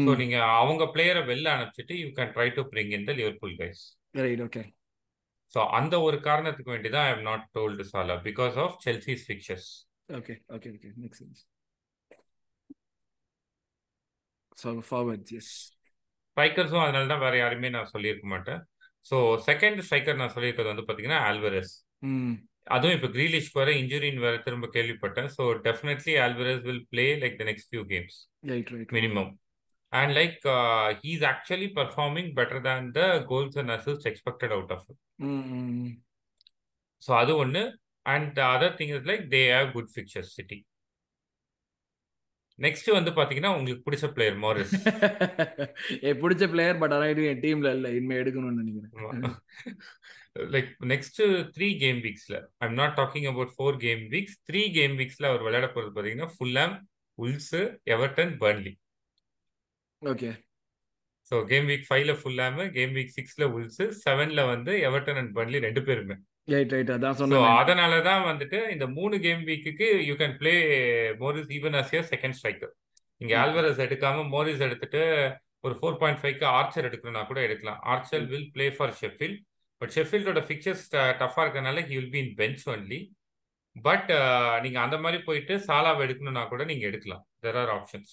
[0.00, 0.18] ஸோ ம்.
[0.20, 3.82] நீங்க அவங்க பிளேயரை வெளில அனுப்பிச்சிட்டு you can try to bring in the Liverpool guys
[4.18, 4.62] right okay
[5.54, 9.68] so அந்த ஒரு காரணத்துக்கு வேண்டி தான் I have not told Salah because of Chelsea's fixtures
[10.14, 11.42] okay okay okay make sense
[14.56, 14.70] so
[15.38, 15.52] forwards
[16.36, 18.60] ஸ்ட்ரைக்கர்ஸும் அதனால தான் வேற யாருமே நான் சொல்லியிருக்க மாட்டேன்.
[19.06, 19.16] ஸோ
[19.46, 21.74] செகண்ட் ஸ்ட்ரைக்கர் நான் சொல்லியிருக்கிறது வந்து பார்த்தீங்கன்னா ஆல்வரஸ்
[22.66, 25.30] அதுவும் இப்போ கிரீலிஷ்க்கு வர இன்ஜுரின்னு வேற திரும்ப கேள்விப்பட்டேன்.
[25.36, 28.18] So definitely Alvarez will play like the next few games
[28.96, 29.32] minimum
[29.92, 30.38] and like
[31.02, 34.86] he's actually performing better than the goals and assist expected out of
[37.02, 37.64] so அது ஒன்று
[38.06, 40.58] and other thing is like they have good fixtures City
[42.58, 44.74] next வந்து பாத்தீங்கன்னா உங்களுக்கு பிடிச்ச player Maurice
[46.22, 47.90] பிடிச்ச player but ஆனால் என் டீம்ல இல்லை.
[47.98, 48.92] இனிமே எடுக்கணும்னு நினைக்கிறேன்.
[50.36, 51.20] Like next
[51.54, 55.68] three game வீக்ஸ்ல I'm not talking about four game weeks three game வீக்ஸ்ல அவர் விளையாட
[55.74, 56.74] போறது பாத்தீங்கன்னா Fulham
[57.18, 57.54] Wolves
[57.94, 58.72] Everton Burnley
[60.02, 60.30] okay
[61.30, 65.82] so game week ஃபைவ்ல ஃபுல்லாம கேம் வீக் சிக்ஸ்ல உல்ஸ் செவன்ல வந்து எவர்டன் அண்ட் பர்ன்லி ரெண்டு
[65.86, 66.16] பேருமே.
[67.60, 70.52] அதனால தான் வந்துட்டு இந்த மூணு கேம் வீக்குக்கு you can play
[71.22, 72.72] Morris even as second striker
[73.20, 75.02] நீங்க ஆல்வரஸ் எடுக்காம மோரிஸ் எடுத்துட்டு
[75.62, 77.80] ஒரு ஃபோர் பாயிண்ட் ஃபைவ்க்கு ஆர்ச்சர் எடுக்கணும்னா கூட எடுக்கலாம்.
[77.84, 79.36] Archer will play for Sheffield
[79.80, 80.84] but ஷெஃபீல்டோட fixtures
[81.22, 83.00] டஃபா இருக்கனால he will be in bench only
[83.76, 84.10] but
[84.64, 87.24] நீங்க அந்த மாதிரி போயிட்டு சாலாவை எடுக்கணும்னா கூட நீங்க எடுக்கலாம்.
[87.44, 88.12] தெர் ஆர் ஆப்ஷன்ஸ்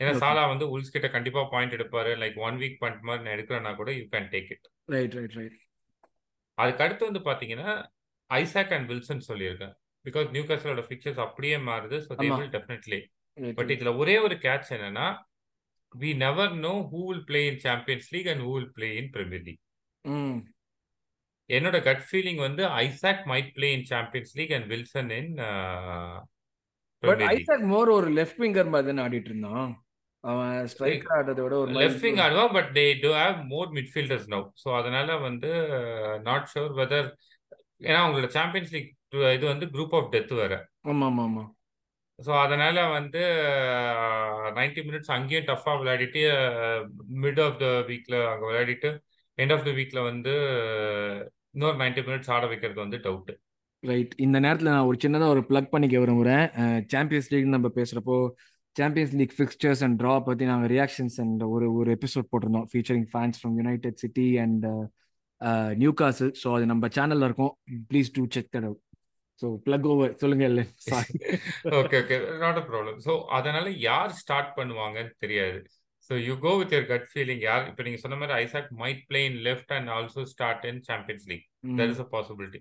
[0.00, 0.12] ஏன்னா.
[0.22, 2.10] சாலா வந்து உல்ஸ் கிட்ட கண்டிப்பா பாயிண்ட் எடுப்பாரு.
[2.22, 5.56] லைக் ஒன் வீக் பாயிண்ட் மாதிரி நான் எடுக்கிறேன்னா கூட you can take it right right right
[6.58, 7.70] அதுக்கு அடுத்து வந்து பாத்தீங்கன்னா
[8.30, 11.96] ஐசாக் அண்ட் வில்சன் சொல்லியிருக்கேன் பிகாஸ் நியூ காசலோட ஃபிக்சர்ஸ் அப்படியே மாறுது.
[12.06, 12.28] So they.
[12.34, 13.00] Will definitely
[13.58, 15.06] but இதுல ஒரே ஒரு கேட்ச் என்னன்னா
[15.92, 19.44] we never know who will play in Champions League and who will play in Premier
[19.48, 19.62] League
[21.50, 25.30] என்னோட கட் ஃபீலிங் வந்து Isak might play in Champions League and Wilson in
[27.02, 29.70] but Isak more ஒரு left winger மாதிரி தானே ஆடிட்டு இருந்தான்.
[30.24, 34.46] அவன் striker ஆடுறதை விட ஒரு left wing ஆடுவா but they do have more midfielders now
[34.62, 35.50] so அதனால வந்து
[36.24, 37.08] நாட் ஷுர் வெதர்
[37.82, 38.90] ஏன்னா அவங்களோட சாம்பியன்ஸ் லீக்
[39.36, 40.54] இது வந்து குரூப் ஆஃப் டெத் வேற.
[40.90, 41.44] ஆமா ஆமா ஆமா
[42.18, 43.20] ஸோ அதனால வந்து
[44.56, 46.22] நைன்டி மினிட்ஸ் அங்கேயும் டஃப்பாக விளையாடிட்டு
[47.22, 48.90] மிட் ஆஃப் த வீக்ல அங்கே விளையாடிட்டு
[49.38, 50.32] எண்ட் ஆஃப் த வீக்ல வந்து
[51.54, 53.32] இன்னொரு நைன்டி மினிட்ஸ் ஆட வைக்கிறது வந்து டவுட்
[53.82, 56.44] ரைட் இந்த நேரத்தில் நான் ஒரு சின்னதாக ஒரு ப்ளக் பண்ணிக்க விரும்புகிறேன்
[56.94, 58.16] சாம்பியன்ஸ் லீக் நம்ம பேசுகிறப்போ
[58.76, 62.66] champions league fixtures and draw பற்றி நாங்கள் ரியாக்ஷன்ஸ் அண்ட் ஒரு ஒரு எபிசோட் போட்டிருந்தோம்.
[62.72, 64.66] Featuring fans from United City and
[66.00, 67.52] Newcastle so அது நம்ம சேனலில் இருக்கும்.
[67.90, 68.82] Please do check that out
[69.42, 70.64] so plug over சொல்லுங்க இல்லை
[71.80, 75.60] okay okay not a problem so அதனால யார் ஸ்டார்ட் பண்ணுவாங்கன்னு தெரியாது.
[76.10, 79.20] So you go with your gut feeling யார் இப்போ நீங்கள் சொன்ன மாதிரி Isak might play
[79.28, 81.46] in left and also start in champions league
[81.78, 82.60] there is a possibility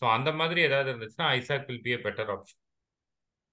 [0.00, 2.60] so அந்த மாதிரி ஏதாவது இருந்துச்சுன்னா Isak will be a better option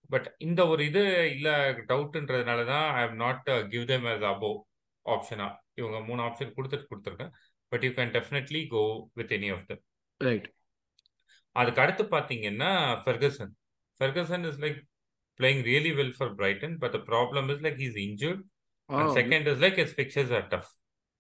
[0.10, 1.02] but இந்த ஒரு இது
[1.34, 1.54] இல்லை
[1.90, 3.42] டவுட்ன்றதுனால தான் I have not
[3.72, 4.58] give them as above
[5.06, 7.34] ஆப்ஷனா இவங்க மூணு ஆப்ஷன் கொடுத்துட்டு கொடுத்துருக்கேன்.
[7.72, 8.82] But you can definitely go
[9.18, 9.82] with any of them
[10.22, 10.48] right
[11.56, 12.72] அதுக்கு அடுத்து பார்த்தீங்கன்னா
[13.04, 13.52] Ferguson
[14.00, 14.80] Ferguson is like
[15.40, 18.42] playing really well for Brighton but the problem is like he's injured
[18.90, 20.70] and second is like is fixtures are tough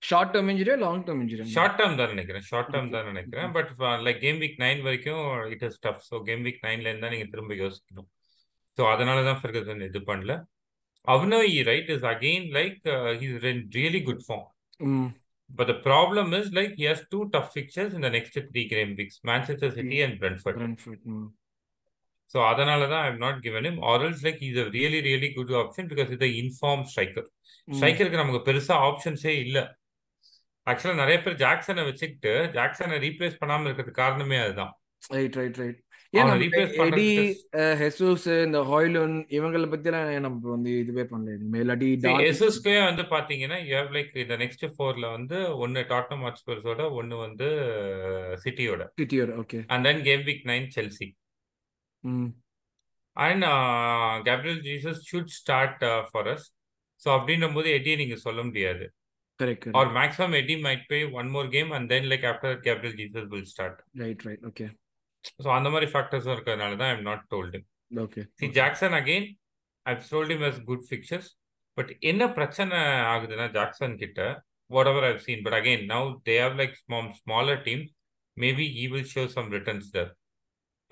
[0.04, 3.72] short term injury long term injury short term தான் நினைக்கிறேன் short term தான் நினைக்கிறேன் but
[4.08, 7.56] like game week nine வரைக்கும் it is tough so game week நைன்ல இருந்தா நீங்க திரும்ப
[7.64, 8.10] யோசிக்கணும்
[8.78, 10.34] ஸோ அதனால தான் ஃபெர்கசன் இது பண்ணல
[11.08, 12.82] அவனோய் right is again like
[13.22, 13.38] he's
[13.78, 14.48] really good form
[14.90, 15.08] hmm
[15.50, 18.96] But the problem is like he has two tough fixtures in the next three game
[18.98, 20.56] weeks Manchester City and Brentford.
[20.56, 21.28] Brentford, ம்
[22.34, 25.52] So அதனால தான் I've not given him or else like he's a really really good
[25.62, 27.24] option because he's a informed striker.
[27.24, 27.37] ம்
[27.68, 29.58] ஸ்ட்ரைக்கருக்கு நமக்கு பெருசா ஆப்ஷன்ஸே இல்ல.
[30.68, 34.72] ஆக்சுவலா நிறைய பேர் ஜாக்சனை வச்சுக்கிட்டு ஜாக்சனை ரீப்ளேஸ் பண்ணாம இருக்கிறதுக்கு காரணமே அதுதான்.
[35.12, 35.82] Right right right
[36.84, 37.08] Eddie
[37.80, 41.34] Jesus இந்த ஹாய்லுன் இவங்களை பத்திலாம் ஏன் நம்ம வந்து இதுவே பண்ணல?
[41.98, 47.18] டார்வின் எஸ்எஸ்கே வந்து பாத்தீங்கன்னா யூ ஹேவ் லைக் இந்த நெக்ஸ்ட் ஃபோர்ல வந்து ஒன்னு டாட்னம் ஹாட்ஸ்பர்ஸோட ஒன்னு
[47.24, 47.48] வந்து
[48.44, 48.86] சிட்டியோட
[49.42, 51.08] okay and then game week nine Chelsea
[52.04, 52.30] hmm.
[53.18, 53.46] And
[54.26, 56.48] Gabriel Jesus should start for us
[57.02, 58.86] so அப்படின்ற போது எட்டியை நீங்க சொல்ல முடியாது.
[59.80, 63.50] Or maximum Eddie might play one more game and then like after Gabriel Jesus will
[63.52, 64.68] start right right okay
[65.38, 67.60] so அந்த மாதிரி ஃபேக்டர்ஸும் இருக்கிறதுனால தான் I'm not told
[68.02, 69.28] okay see Jackson again
[69.86, 71.30] I've told him as good fixtures
[71.78, 72.78] but என்ன பிரச்சனை
[73.14, 74.22] ஆகுதுன்னா Jackson கிட்ட
[74.92, 76.74] whatever I've seen but again now they have like
[77.22, 77.84] smaller team
[78.38, 80.10] maybe he will show some returns the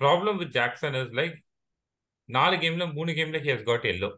[0.00, 1.36] problem with Jackson is like
[2.28, 4.10] நாலு கேம்ல மூணு கேம்ல he has got yellow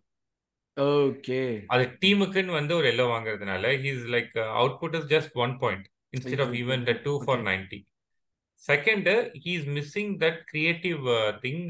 [0.79, 1.39] okay.
[1.69, 6.55] அது டீமுக்குன்னு வந்து ஒரு எல்லோ வாங்குறதுனால he's like output is just one point instead of
[6.61, 7.81] even the two for ninety
[8.65, 9.09] second
[9.45, 11.03] he is missing that creative
[11.45, 11.63] thing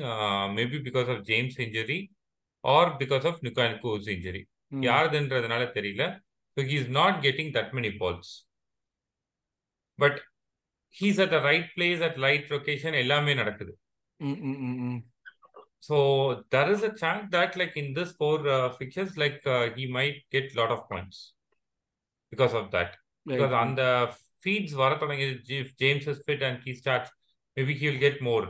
[0.58, 2.00] maybe because of James injury
[2.64, 4.42] or because of Nkunku's injury
[4.86, 6.04] யாருதுன்றதுனால தெரியல.
[6.56, 8.32] So he is not getting that many balls
[9.98, 10.18] but
[10.94, 13.72] he's at the right place at right location எல்லாமே நடக்குது.
[15.82, 15.96] So
[16.50, 20.16] there is a chance that like in this four uh, fixtures, like uh, he might
[20.30, 21.34] get lot of points
[22.32, 22.96] because of that.
[23.26, 23.92] Because right on right the
[24.44, 25.20] feeds, Varathalang
[25.60, 27.10] if James is fit and he starts,
[27.56, 28.46] maybe he will get more.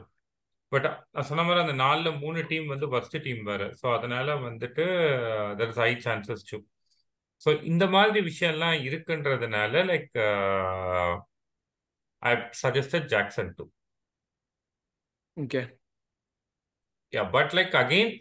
[0.72, 0.86] But
[1.28, 4.84] சொன்ன மாதிரி அந்த நாலுல மூணு team வந்து first team வேற so அதனால வந்துட்டு
[5.58, 6.58] there is high chances to
[7.44, 10.18] so இந்த மாதிரி விஷயம்லாம் இருக்குன்றதுனால like
[12.22, 13.66] I suggested Jackson too
[15.36, 15.62] okay
[17.12, 18.12] yeah but like again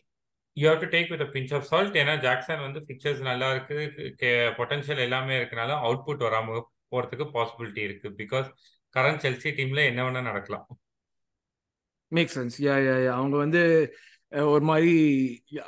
[0.58, 3.78] you have to take with pinch of salt ஏன்னா ஜாக்சன் வந்து பிக்சர்ஸ் நல்லா இருக்கு
[4.60, 6.60] பொட்டன்ஷியல் எல்லாமே இருக்கனால அவுட்புட் வராம
[6.94, 8.10] போறதுக்கு பாசிபிலிட்டி இருக்கு.
[8.22, 8.50] பிகாஸ்
[8.96, 10.68] கரண்ட் செல்சி டீம்ல என்ன வேணா நடக்கலாம்.
[12.12, 13.62] மேக் சென்ஸ் யா யா யா அவங்க வந்து
[14.54, 14.94] ஒரு மாதிரி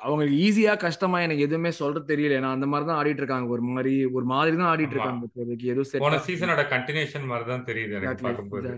[0.06, 2.38] அவங்க ஈஸியா கஷ்டமா எனக்கு எதுவுமே சொல்றது தெரியல.
[2.40, 3.48] ஏன்னா அந்த மாதிரி தான் ஆடிட்டு இருக்காங்க.
[3.56, 5.28] ஒரு மாதிரி ஒரு மாதிரி தான் ஆடிட்டு இருக்காங்க.
[5.30, 8.72] இப்போதைக்கு எதுவும் போன சீசனோட கண்டினியூஷன் மாதிரி தான் தெரியுது எனக்கு பார்க்கும்போது.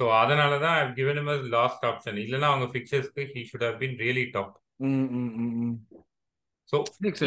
[0.00, 3.96] ஸோ அதனால தான் I given him last option இல்லைன்னா அவங்க ஃபிக்சர்ஸ்க்கு he should have been
[4.02, 4.54] really top
[6.72, 6.76] so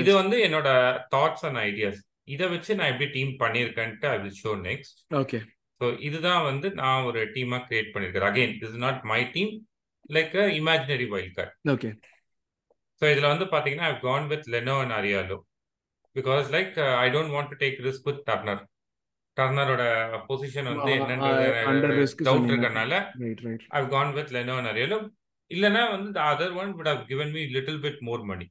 [0.01, 0.69] இது வந்து என்னோட
[1.13, 2.01] தாட்ஸ் அண்ட் ஐடியாஸ்
[2.33, 5.39] இதை வச்சு நான் எப்படி team பண்ணியிருக்கேன்ட்டு I will show next okay
[5.81, 8.27] so இதுதான் வந்து நான் ஒரு டீமாக கிரியேட் பண்ணியிருக்கேன்.
[8.29, 9.53] Again is not my team
[10.09, 11.89] like imaginary wild card okay
[13.01, 15.37] so இதில் வந்து பார்த்தீங்கன்னா I've gone with Leno and Areola
[16.15, 18.61] because like I don't want to take risk with Turner
[19.39, 19.83] டர்னரோட
[20.27, 21.45] position வந்து என்னன்றது
[23.45, 24.99] right I've gone with Leno and Areola
[25.51, 28.47] இல்லைன்னா வந்து the other one would have given me little bit more money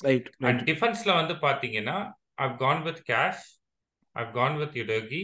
[0.00, 1.96] right and டிஃபென்ஸ்ல வந்து பார்த்தீங்கன்னா
[2.44, 3.44] I've gone with Cash
[4.16, 5.22] I've gone with Udogie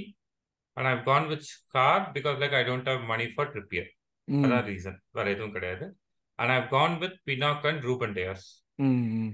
[0.77, 3.89] and I've gone with Schar because like I don't have money for Trippier
[4.29, 5.87] hmm அதான் reason வேற எதுவும் கிடையாது.
[6.39, 8.47] And I've gone with Pinnock and Ruben Dias
[8.83, 9.33] hmm hmm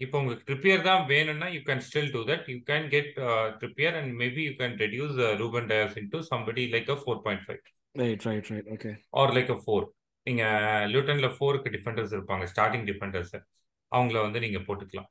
[0.00, 3.12] இப்போ உங்களுக்கு ட்ரிப்பியர் தான் வேணும்னா you can still do that you can get
[3.60, 7.62] Trippier and maybe you can reduce Ruben Dias into somebody like a four point five
[7.94, 8.90] right right right okay
[9.20, 9.86] or like a four
[10.26, 10.44] நீங்க
[10.92, 13.34] லூட்டன்ல ஃபோருக்கு defenders இருப்பாங்க starting defenders
[13.92, 15.08] அவங்கள வந்து நீங்க போட்டுக்கலாம்.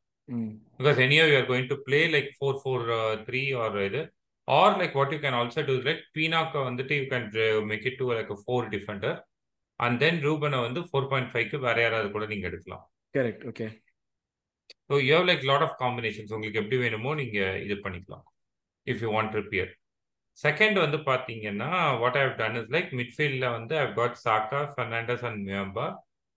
[0.80, 2.84] Because anyhow you are going to play like four four
[3.28, 4.02] three or இது.
[4.48, 7.26] Or like what you can also do like பீனாக்க வந்துட்டு you can
[7.72, 9.18] make it to like four defender
[9.80, 12.84] and then ரூபனை வந்து four point ஃபைவ்க்கு வேற யாராவது கூட நீங்க எடுக்கலாம்.
[13.16, 13.68] Correct okay
[14.90, 18.26] so you have like lot of combinations உங்களுக்கு எப்படி வேணுமோ நீங்க இது பண்ணிக்கலாம்
[18.88, 19.72] if you want Trippier
[20.40, 21.70] second வந்து பார்த்தீங்கன்னா
[22.02, 25.88] what I've done is like மிட்ஃபீல்டில் வந்து I've got Saka Fernandes and Mbeumo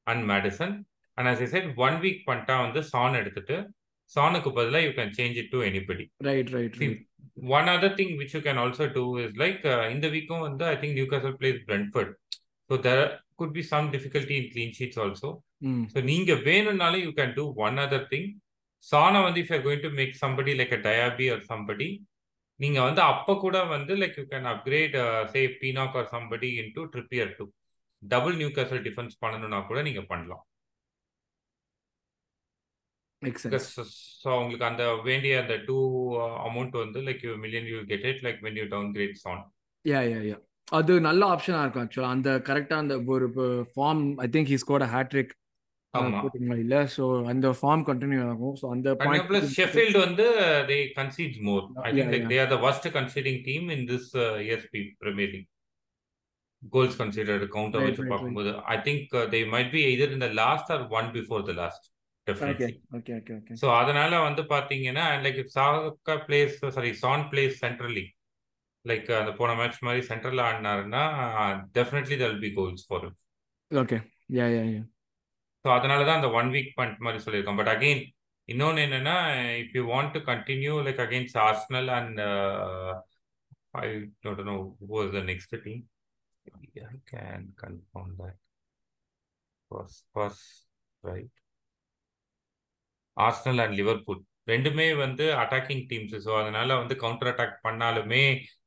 [0.06, 0.74] and Maddison
[1.18, 3.56] and as I said one week பண்ணிட்டா வந்து சான் எடுத்துட்டு
[4.12, 6.76] சானுக்கு பதிலாக you can change it to anybody right right
[7.50, 9.60] one other thing which you can also do is like
[9.94, 12.12] இந்த வீக்கும் வந்து I think Newcastle plays Brentford
[12.70, 13.04] so there
[13.40, 15.30] could be some difficulty in clean sheets also
[15.92, 18.28] so நீங்க வேணும்னாலும் you can do one other thing
[18.86, 21.88] சானா வந்து if you going to make somebody like a Diaby or somebody
[22.60, 24.96] நீங்க வந்து அப்ப கூட வந்து like you can upgrade
[25.32, 27.46] say Pinnock or somebody into Trippier to
[28.02, 30.44] double Newcastle defence பண்ணணும்னா கூட நீங்க பண்ணலாம்.
[34.22, 35.76] ஸோ உங்களுக்கு அந்த வேண்டிய அந்த டூ
[36.46, 39.42] அமௌண்ட் வந்து like you million you get it like when you downgrade Son
[39.84, 40.38] yeah yeah yeah
[40.72, 43.26] அது நல்ல ஆப்ஷனா இருக்கும் ஆக்சுவலா அந்த கரெக்டா அந்த ஒரு
[43.72, 45.39] form I think he scored hattrick ஆமா
[45.94, 46.76] போட்டிங்களா இல்ல.
[46.94, 48.56] சோ அந்த ஃபார்ம் கண்டினியூ ஆகும்.
[48.60, 50.26] சோ அந்த கண்டிப்பா பிளஸ் பாயிண்ட் ஷெஃபீல்டு வந்து
[50.68, 54.10] they concedes more I think like they are the worst conceding team in this
[54.44, 54.66] year's
[55.02, 55.48] Premier League
[56.72, 60.84] goals considered counter வச்சு பார்க்கும்போது I think they might be either in the last or
[60.98, 61.86] one before the last
[63.60, 68.04] so அதனால வந்து பாத்தீங்கன்னா like Saka plays sorry Son plays centrally
[68.84, 71.02] like அந்த போன match மாதிரி central ஆடினாருன்னா
[71.76, 73.06] definitely there'll be goals for
[73.70, 73.98] okay
[74.38, 74.82] yeah yeah yeah
[75.64, 77.60] so அதனால தான் அந்த one week fund மாதிரி சொல்லியிருக்கோம்.
[77.60, 78.02] பட் அகெயின்
[78.48, 79.16] இன்னொன்று என்னன்னா
[79.62, 82.20] if you want to continue like against Arsenal and
[83.80, 83.86] I
[84.24, 84.56] don't know
[84.92, 85.82] was the next team
[86.86, 88.40] I can confirm that
[89.70, 90.42] was was
[91.02, 91.36] right
[93.16, 98.22] Arsenal and Liverpool ரெண்டுமே வந்து attacking teams so அதனால வந்து counter attack பண்ணாலுமே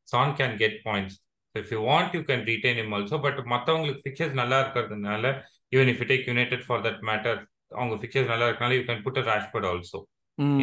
[0.07, 1.17] Son can get points
[1.55, 5.25] if you want you can retain him also but மற்றவங்களுக்கு fixtures நல்லா இருக்கிறதுனால
[5.73, 7.39] if you take United for that matter
[7.71, 9.99] அவங்க fixtures நல்லா இருக்கனால you can put a Rashford also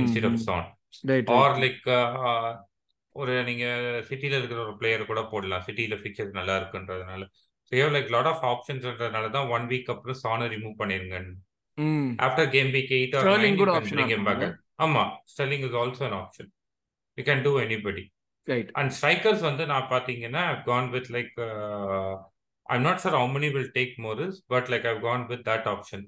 [0.00, 0.66] instead of Son
[1.38, 1.84] or like
[3.16, 3.66] ஒரு நீங்க
[4.08, 5.62] சிட்டில இருக்கிற ஒரு பிளேயர் கூட போடலாம்.
[5.66, 7.22] சிட்டில ஃபிக்சர்ஸ் நல்லா இருக்குன்றதுனால.
[7.72, 11.16] So you like lot of ஆப்ஷன்ஸ்ன்றதுனால தான் ஒன் வீக் அப்புறம் சானை ரிமூவ் பண்ணிருங்க
[12.18, 14.42] after game week eight or nine கூட can option bring him back.
[14.44, 14.50] ஆ
[14.86, 15.02] ஆமா
[15.32, 16.50] Sterling is also an option
[17.18, 18.04] you can do anybody
[18.48, 21.34] right and strikers வந்து நான் பார்த்தீங்கன்னா gone with like
[22.70, 26.04] I'm not sure how many will take Morris but like I've gone with that option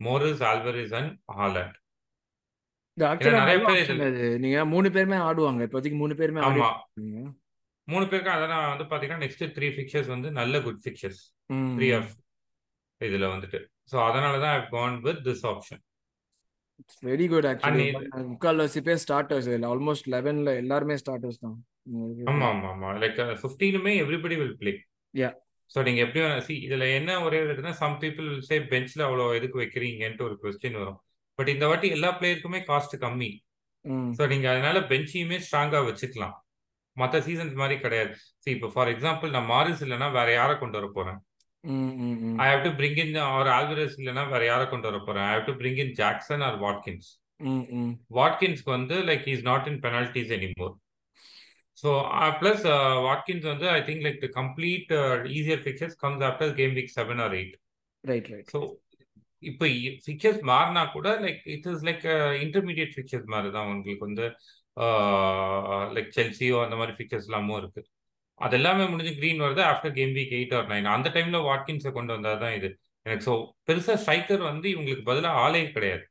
[0.00, 1.76] Morris Alvarez and Haaland
[3.38, 3.90] நிறைய பேர்
[4.44, 5.62] நீங்க மூணு பேருமே ஆடுவாங்க.
[5.66, 6.68] இப்போதைக்கு மூணு பேருமே ஆமா.
[7.88, 11.20] மூணு பேருக்கு அதான் வந்து பார்த்தீங்கன்னா நெக்ஸ்ட் த்ரீ ஃபிக்சர்ஸ் வந்து நல்ல good fixtures
[11.74, 12.14] three hmm of
[13.00, 13.58] இதுல வந்துட்டு.
[13.90, 15.82] ஸோ அதனால தான் I've gone with this option
[17.02, 17.86] very good actually
[18.30, 21.56] முக்கால்வாசி பேர் ஸ்டார்டர்ஸ் இல்லை ஆல்மோஸ்ட் லெவன்ல எல்லாருமே ஸ்டார்டர்ஸ் தான்.
[22.30, 22.88] ஆமா ஆமா ஆமா.
[23.02, 24.72] Like ஃபிஃப்டீனுமே everybody will play
[25.14, 25.30] yeah
[25.70, 30.26] so நீங்க எப்படி சி இதுல என்ன ஒரே இருக்குன்னா சம் பீப்புள் சே பெஞ்ச்ல அவ்வளோ எதுக்கு வைக்கிறீங்கன்ட்டு
[30.28, 30.98] ஒரு கொஸ்டின் வரும்.
[31.38, 33.30] பட் இந்த வாட்டி எல்லா பிளேயருக்குமே காஸ்ட் கம்மி.
[34.18, 36.36] ஸோ நீங்க அதனால பெஞ்சையுமே ஸ்ட்ராங்கா வச்சுக்கலாம்.
[36.96, 38.14] மற்ற சீசன்ஸ் மாதிரி கிடையாது.
[38.42, 41.18] சி இப்போ ஃபார் எக்ஸாம்பிள் நான் மாரிஸ் இல்லைன்னா வேற யாரை கொண்டு வர போறேன்?
[42.42, 45.26] I have to bring in or Alvarez இல்லைன்னா வேற யாரை கொண்டு வர போறேன்?
[45.30, 47.08] I have to bring in Jackson or Watkins
[48.18, 50.74] வாட்கின்ஸ்க்கு வந்து like is not in penalties anymore
[51.76, 51.90] so
[52.40, 52.64] plus
[53.06, 54.92] Watkins வந்து I think like complete
[55.38, 57.56] easier fixtures comes after game week seven or eight
[58.04, 58.60] right right so
[59.42, 59.66] இப்போ
[60.06, 62.06] fixtures மாறினா கூட like it is like
[62.44, 64.26] intermediate fixtures மாதிரி தான் உங்களுக்கு வந்து
[65.96, 67.82] like செல்சியோ அந்த மாதிரி ஃபிக்சர்ஸ் எல்லாமும் இருக்கு.
[68.40, 72.12] அது எல்லாமே முடிஞ்சு க்ரீன் வருது after game week eight or nine அந்த டைம்ல வாட்கின்ஸை கொண்டு
[72.16, 72.68] வந்தால் தான் இது.
[73.06, 73.34] எனக்கு ஸோ
[73.68, 76.04] பெருசாக ஸ்ட்ரைக்கர் வந்து இவங்களுக்கு பதிலாக ஆளே கிடையாது.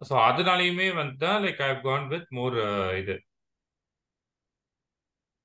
[0.00, 2.56] ஸோ அதனாலையுமே வந்து தான் like I gone with more
[3.00, 3.16] இது.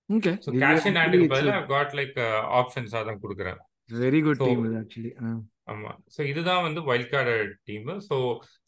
[0.10, 2.18] ஓகே ஸோ கேஷ் இன் ஹேண்டுக்கு பதிலாக காட் லைக்
[2.60, 3.60] ஆப்ஷன்ஸாக தான் கொடுக்குறேன்.
[4.00, 5.12] வெரி குட் டீம் ஆக்சுவலி
[5.72, 7.34] ஆமாம் ஸோ இதுதான் வந்து wild card
[7.68, 8.16] team so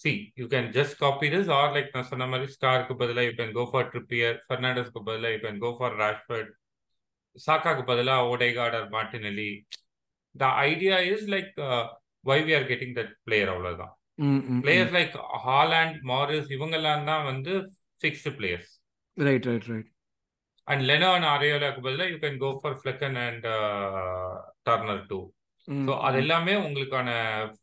[0.04, 3.56] see you can just copy this or like நான் சொன்ன மாதிரி ஸ்டாருக்கு பதிலாக you can
[3.58, 6.52] go for Trippier ஃபெர்னாண்டஸ்க்கு பதிலாக you can go for Rashford
[7.36, 9.50] சாக்காக்கு பதிலாக Odegaard or Martinelli
[10.36, 11.52] the idea is like
[12.24, 14.05] why we are getting that player அவ்வளோதான் hmm
[14.62, 17.54] players like Haaland Morris இவங்கெல்லாம் தான் வந்து
[18.02, 18.72] fixed players
[19.18, 19.90] right right right
[20.68, 23.48] and Leno and அரேலாக்கு பதிலாக you can go for Flekken and
[24.68, 25.20] Turner too
[25.88, 27.10] so அது எல்லாமே உங்களுக்கான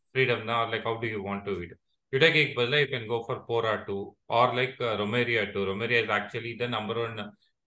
[0.05, 0.63] freedom தான்.
[0.71, 1.73] Like how do you want to it
[2.13, 3.97] யுடகேக்கு பதிலாக you can go for Porro too
[4.39, 7.15] or like Romero too Romero is actually the number one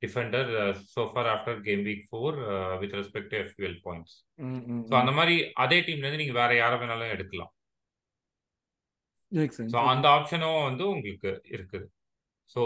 [0.02, 0.50] defender
[1.14, 2.36] far after game week four
[2.80, 4.16] with respect to F U L points
[4.88, 7.52] so அந்த மாதிரி அதே டீம்லேருந்து நீங்கள் வேற யாரை வேணாலும் எடுக்கலாம்.
[9.72, 11.86] So அந்த ஆப்ஷனும் வந்து உங்களுக்கு இருக்குது.
[12.54, 12.60] So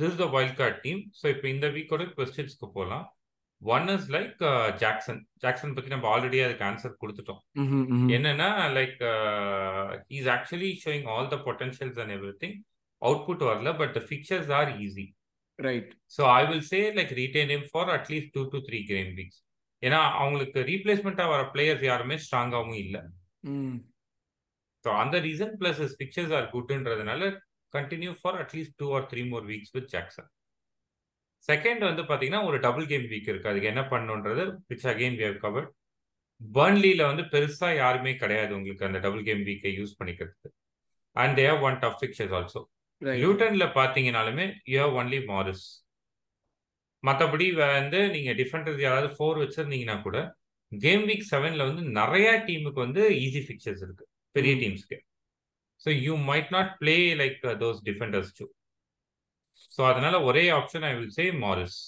[0.00, 3.04] this the wild card team so இப்போ இந்த வீக்கோட கொஸ்டின்ஸ்க்கு போகலாம்
[3.62, 4.40] one is like
[4.82, 7.42] Jackson Jackson பற்றி நம்ம ஆல்ரெடி அதுக்கு ஆன்சர் கொடுத்துட்டோம்.
[8.16, 8.48] என்னன்னா
[8.78, 8.98] like
[10.18, 12.56] is actually showing all the potentials and everything
[13.02, 15.06] output வரல but fixtures are easy
[15.58, 19.40] right so I will say like retain him for at least two to three game weeks
[19.82, 23.02] ஏன்னா அவங்களுக்கு ரீப்ளேஸ்மெண்ட்டாக வர players யாருமே ஸ்ட்ராங்காகவும் இல்லை.
[24.84, 27.30] So அந்த reason plus is fixtures are குட்ன்றதுனால
[27.72, 30.28] continue for at least two or three more weeks with Jackson
[31.48, 33.50] second வந்து பார்த்தீங்கன்னா ஒரு double game week இருக்கு.
[33.50, 35.72] அதுக்கு என்ன பண்ணுன்றது which again we have covered
[36.40, 40.48] பர்ன்லியில் வந்து பெருசாக யாருமே கிடையாது உங்களுக்கு அந்த டபுள் கேம் வீக்கை யூஸ் பண்ணிக்கிறதுக்கு.
[41.16, 42.60] And they've one tough fixtures also
[43.02, 45.66] right லியூட்டன்ல பார்த்தீங்கனாலுமே யூ ஹவ் ஒன்லி மாரிஸ்
[47.02, 50.18] மற்றபடி வந்து நீங்கள் டிஃபெண்டர்ஸ் யாராவது ஃபோர் வச்சிருந்தீங்கன்னா கூட
[50.72, 54.04] கேம் வீக் செவனில் வந்து நிறைய டீமுக்கு வந்து ஈஸி ஃபிக்சர்ஸ் இருக்கு.
[54.34, 54.98] பெரிய டீம்ஸ்க்கு
[55.80, 58.46] so you might not play like those defenders too
[59.72, 61.78] so அதனால ஒரே option I will say Morris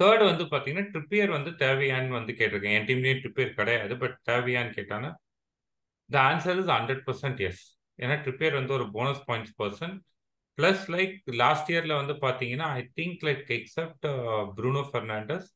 [0.00, 2.74] third வந்து பார்த்தீங்கன்னா ட்ரிப்பியர் வந்து தேவையான்னு வந்து கேட்டிருக்கேன்.
[2.78, 5.10] என் டீம்லேயும் ட்ரிப்பியர் கிடையாது பட் தேவையான்னு கேட்டானா
[6.10, 7.62] the answer is hundred percent yes
[7.98, 9.94] ஏன்னா ட்ரிப்பியர் வந்து ஒரு bonus points person
[10.58, 14.06] plus like last இயரில் வந்து பார்த்தீங்கன்னா I think like except
[14.58, 15.48] Bruno Fernandes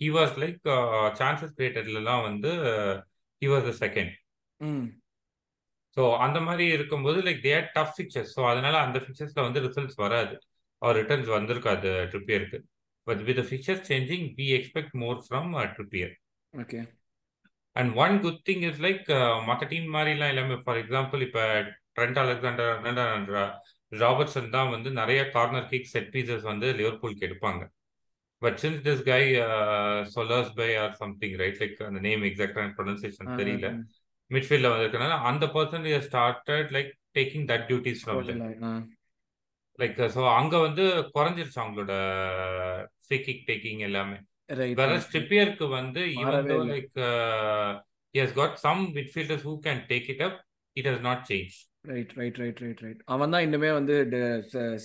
[0.00, 0.60] he was like
[1.20, 2.52] chances கிரியேட்டட்லாம் வந்து
[3.42, 4.12] he was the second
[5.96, 10.34] so அந்த மாதிரி இருக்கும்போது like their tough fixtures so அதனால அந்த ஃபிக்சர்ஸில் வந்து ரிசல்ட்ஸ் வராது.
[10.82, 12.58] அவர் ரிட்டர்ன்ஸ் வந்திருக்காது ட்ரிப்பியருக்கு
[13.06, 16.12] but with fixtures changing we expect more from Trippier
[16.54, 16.80] okay
[17.76, 19.08] and one good thing is like
[19.48, 21.42] மற்ற டீம் மாதிரிலாம் எல்லாமே ஃபார் எக்ஸாம்பிள் இப்போ
[21.96, 23.42] ட்ரெண்ட் அலெக்சாண்டர்
[23.92, 27.62] ராபர்ட்சன் தான் வந்து நிறைய கார்னர் கிக் செட் பீசஸ் வந்து லிவர்பூலுக்கு எடுப்பாங்க.
[28.42, 29.22] But since this guy
[30.58, 33.68] Szoboszlai or something right like அந்த நேம் எக்ஸாக்டான ப்ரொனன்சியேஷன் தெரியல.
[34.30, 38.02] மிட்ஃபீல்டில் வந்திருக்கனால அந்த person started like taking that duties
[39.78, 40.84] like so அங்கே வந்து
[41.16, 41.94] குறைஞ்சிருச்சு அவங்களோட
[43.04, 44.18] ஃப்ரீ கிக் டேக்கிங் எல்லாமே.
[44.80, 46.92] வேற ஸ்ட்ரிப்பியருக்கு வந்து even though like
[48.14, 50.38] has got some midfielders who can take it up
[50.76, 51.56] it has not change
[51.90, 53.94] right right right right right அவன் தான் இன்னுமே வந்து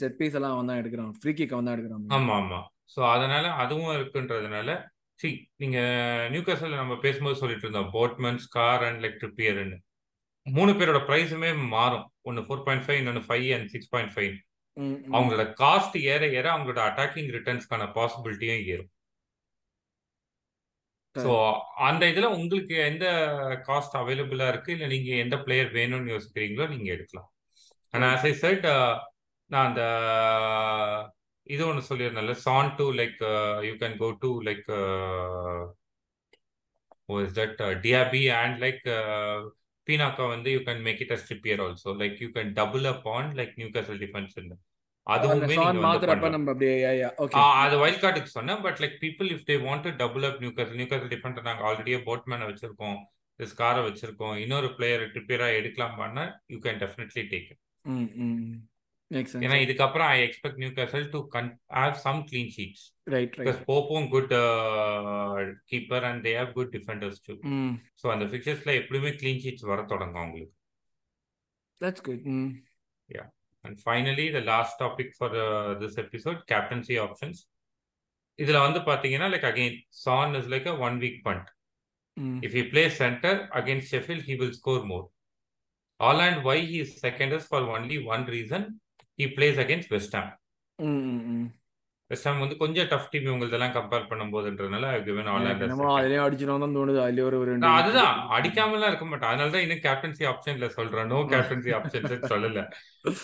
[0.01, 1.11] செட் பீஸ் எல்லாம் அவன் தான் எடுக்கிறான்.
[1.21, 2.03] ஃப்ரீ கிக் அவன் தான் எடுக்கிறான்.
[2.17, 2.59] ஆமா ஆமா.
[2.93, 4.69] ஸோ அதனால அதுவும் இருக்குன்றதுனால
[5.19, 5.29] சி
[5.61, 5.79] நீங்க
[6.33, 9.77] நியூ கேசல் நம்ம பேசும்போது சொல்லிட்டு இருந்தோம் போட்மன் ஸ்கார் அண்ட் லைக் ட்ரிப்பியர்னு
[10.45, 12.07] மூணு பேரோட ப்ரைஸுமே மாறும்.
[12.27, 14.33] ஒன்று ஃபோர் பாயிண்ட் ஃபைவ் இன்னொன்று five and six point five
[15.15, 18.91] அவங்களோட காஸ்ட் ஏற ஏற அவங்களோட அட்டாக்கிங் ரிட்டர்ன்ஸ்க்கான பாசிபிலிட்டியும் ஏறும்.
[21.15, 21.31] ஸோ
[21.87, 23.05] அந்த இதில் உங்களுக்கு எந்த
[23.67, 24.71] காஸ்ட் அவைலபிளாக இருக்கு?
[24.75, 27.29] இல்லை நீங்கள் எந்த பிளேயர் வேணும்னு யோசிக்கிறீங்களோ நீங்கள் எடுக்கலாம்.
[27.93, 28.65] ஆனால் ஆஸ் ஐ செட்
[29.51, 29.83] நான் அந்த
[31.47, 33.21] இது ஒன்று சொல்லியிருந்தேன்ல Son to like
[33.67, 34.67] you can go to like
[37.19, 38.83] is that TAB and like
[39.87, 43.31] பீனாக்கா வந்து you can make it a Trippier also like you can double up on
[43.39, 44.37] like Newcastle defence
[45.07, 45.55] அதுவுமே
[47.61, 51.11] அது wild கார்டுக்கு சொன்னேன் but like people if they want to double up Newcastle Newcastle
[51.15, 52.99] defender நாங்கள் ஆல்ரெடியே போட்மேனை வச்சிருக்கோம்
[53.39, 57.49] ஸ்காரை வச்சிருக்கோம் இன்னொரு பிளேயர் ட்ரிப்பியரா எடுக்கலாம் பண்ணா யூ கேன் டெஃபினெட்லி டேக்
[59.39, 61.19] ஏன்னா இதுக்கப்புறம் I expect Newcastle to
[61.75, 64.33] have some clean sheets right because போப்பும் good
[65.71, 67.35] keeper and they have good defenders too
[68.01, 70.53] so அந்த ஃபிக்சர்ஸ்ல எப்படியுமே க்ளீன் ஷீட்ஸ் வர தொடங்கும் அவங்களுக்கு.
[71.81, 72.25] That's good
[73.09, 73.25] yeah
[73.65, 75.35] and finally the last topic for
[75.81, 77.41] this episode captaincy options
[78.39, 81.49] இதுல வந்து பாத்தீங்கன்னா like again Son is like a one week punt
[82.45, 85.05] if he play centre against Sheffield he will score more
[85.99, 88.65] all and why he second is for only one reason
[89.19, 90.31] he plays against West Ham
[92.11, 96.99] West Ham வந்து கொஞ்சம் tough team இவங்களதெல்லாம் compare பண்ணும்போதுன்றதுனால given அதுலயே அடிச்சிடும் தான் தோணுது.
[97.03, 99.29] அதுலயே ஒரு ரெண்டு அதுதான் அடிக்காமலாம் இருக்க மாட்டேன்.
[99.31, 101.09] அதனால தான் இன்னும் கேப்டன்சி ஆப்ஷன்ல சொல்றேன்.
[101.13, 102.63] நோ கேப்டன்சி ஆப்ஷன்ஸ் சொல்லல.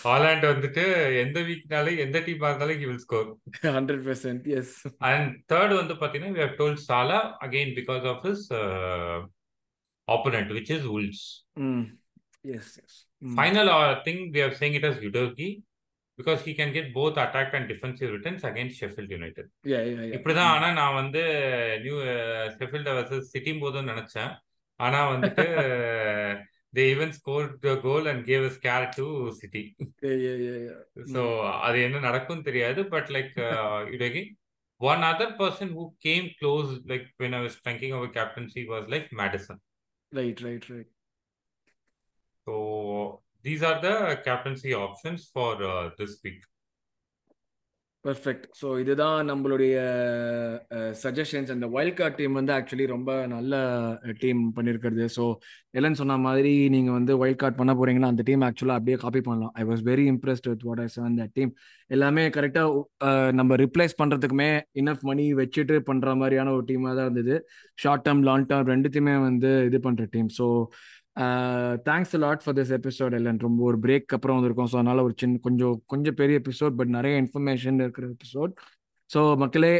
[0.05, 0.85] ஹாலாண்ட் வந்துட்டு
[1.23, 3.29] எந்த வீக்னாலும் எந்த டீம் இருந்தாலும் he will score
[3.77, 4.73] hundred percent yes
[5.11, 8.45] and third வந்து பாத்தீங்கன்னா we have told Salah again because of his
[10.07, 11.23] opponent which is Wolves
[12.57, 13.71] yes yes final
[14.07, 15.49] thing we have saying it as Udogie
[16.19, 19.49] because he can get both attack and defensive returns against Sheffield United
[20.15, 21.21] இப்படிதான் ஆனா நான் வந்து
[21.83, 21.97] new
[22.57, 24.31] ஷெஃபில்ட versus city போதும் நினைச்சேன்.
[24.79, 25.45] ஆனா வந்துட்டு
[26.73, 27.47] they even score
[27.83, 29.05] goal and gave a scare to
[29.39, 29.63] City
[31.13, 31.21] so
[31.61, 33.33] அது என்ன நடக்கும் தெரியாது but like
[33.93, 34.23] Udogie
[34.81, 39.09] one other person who came close like when I was thinking our captaincy was like
[39.21, 39.59] Maddison
[40.11, 40.91] right right right
[42.47, 42.53] so
[43.45, 46.41] these are the captaincy options for uh, this week.
[48.05, 49.77] Perfect so இதுதான் நம்மளுடைய
[51.01, 53.53] suggestions அந்த wild card team வந்து actually ரொம்ப நல்ல
[54.21, 55.25] team பண்ணியிருக்கிறது so
[55.77, 59.51] எல்லாம் சொன்ன மாதிரி நீங்கள் வந்து வைல்ட் கார்ட் பண்ண போறீங்கன்னா அந்த டீம் ஆக்சுவலாக அப்படியே காப்பி பண்ணலாம்.
[59.61, 61.51] I was very impressed with what I seven that team
[61.95, 63.09] எல்லாமே கரெக்டாக
[63.39, 64.49] நம்ம ரிப்ளேஸ் பண்ணுறதுக்குமே
[64.83, 67.35] இனஃப் மணி வச்சுட்டு பண்ணுற மாதிரியான ஒரு டீமாக தான் இருந்தது.
[67.83, 70.47] ஷார்ட் டேர்ம் லாங் டேர்ம் ரெண்டுத்தையுமே வந்து இது பண்ணுற team so
[71.87, 74.69] thanks lot for this episode இல்லைன்னு ரொம்ப ஒரு பிரேக் அப்புறம் வந்திருக்கோம்.
[74.71, 78.53] ஸோ அதனால ஒரு சின்ன கொஞ்சம் கொஞ்சம் பெரிய எபிசோட் பட் நிறைய இன்ஃபர்மேஷன் இருக்கிற எபிசோட்
[79.13, 79.73] ஸோ மக்களே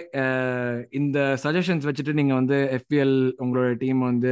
[1.00, 4.32] இந்த சஜஷன்ஸ் வச்சுட்டு நீங்கள் வந்து எஃபிஎல் உங்களோட டீம் வந்து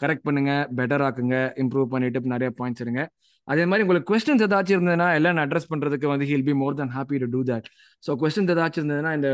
[0.00, 3.02] கரெக்ட் பண்ணுங்க பெட்டர் ஆக்குங்க இம்ப்ரூவ் பண்ணிட்டு நிறைய பாயிண்ட்ஸ் இருங்க
[3.48, 7.18] அதே மாதிரி உங்களுக்கு கொஸ்டின்ஸ் ஏதாச்சும் இருந்ததுன்னா எல்லாம் அட்ரஸ் பண்ணுறதுக்கு வந்து we'll be more than happy
[7.22, 7.68] to do that
[8.06, 9.28] so questions ஏதாச்சும் இருந்ததுன்னா இந்த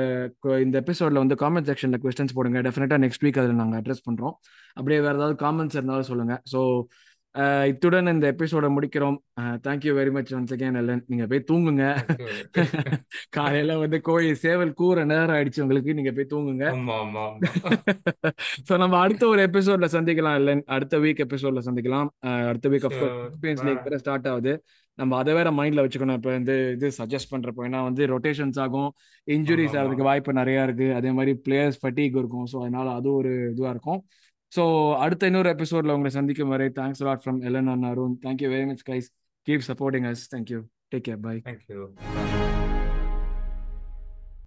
[0.64, 2.60] இந்த எபிசோடில் வந்து காமெண்ட் செக்ஷனில் கொஸ்டின்ஸ் போடுங்க.
[2.66, 4.34] டெஃபினட்டாக நெக்ஸ்ட் வீக் அதில் நாங்கள் அட்ரஸ் பண்ணுறோம்
[4.76, 6.60] அப்படியே வேறு ஏதாவது காமெண்ட்ஸ் இருந்தாலும் சொல்லுங்கள் ஸோ
[7.70, 9.16] இத்துடன் இந்த எபிசோட முடிக்கிறோம்.
[9.64, 11.84] Thank you very much once again Allen நீங்க போய் தூங்குங்க.
[13.36, 15.96] காலையில வந்து கோழி சேவல் கூற நேரம் ஆயிடுச்சு உங்களுக்கு.
[15.98, 16.66] நீங்க போய் தூங்குங்க.
[18.68, 22.08] சோ நம்ம அடுத்த ஒரு எபிசோட்ல சந்திக்கலாம் இல்லன் அடுத்த வீக் எபிசோட்ல சந்திக்கலாம்.
[22.50, 24.54] அடுத்த வீக் சாம்பியன்ஸ் லீக் வேற ஸ்டார்ட் ஆகுது.
[24.98, 26.18] நம்ம அதை வேற மைண்ட்ல வச்சுக்கணும்.
[26.20, 28.90] இப்போ வந்து இது சஜஸ்ட் பண்றப்போ ஏன்னா வந்து ரொட்டேஷன்ஸ் ஆகும்.
[29.28, 30.88] இன்ஜுரிஸ் ஆகிறதுக்கு வாய்ப்பு நிறைய இருக்கு.
[31.00, 32.46] அதே மாதிரி பிளேயர்ஸ் ஃபட்டிக் இருக்கும்.
[32.52, 34.00] ஸோ அதனால அது ஒரு இதுவா இருக்கும்.
[34.54, 34.64] ஸோ
[34.98, 38.84] அடுத்த இன்னொரு எபிசோட்ல உங்களை சந்திக்கும் வரை thanks lot from Allen and Arun thank you very much
[38.90, 39.08] guys
[39.46, 40.60] keep supporting us thank you
[40.92, 41.80] take care bye thank you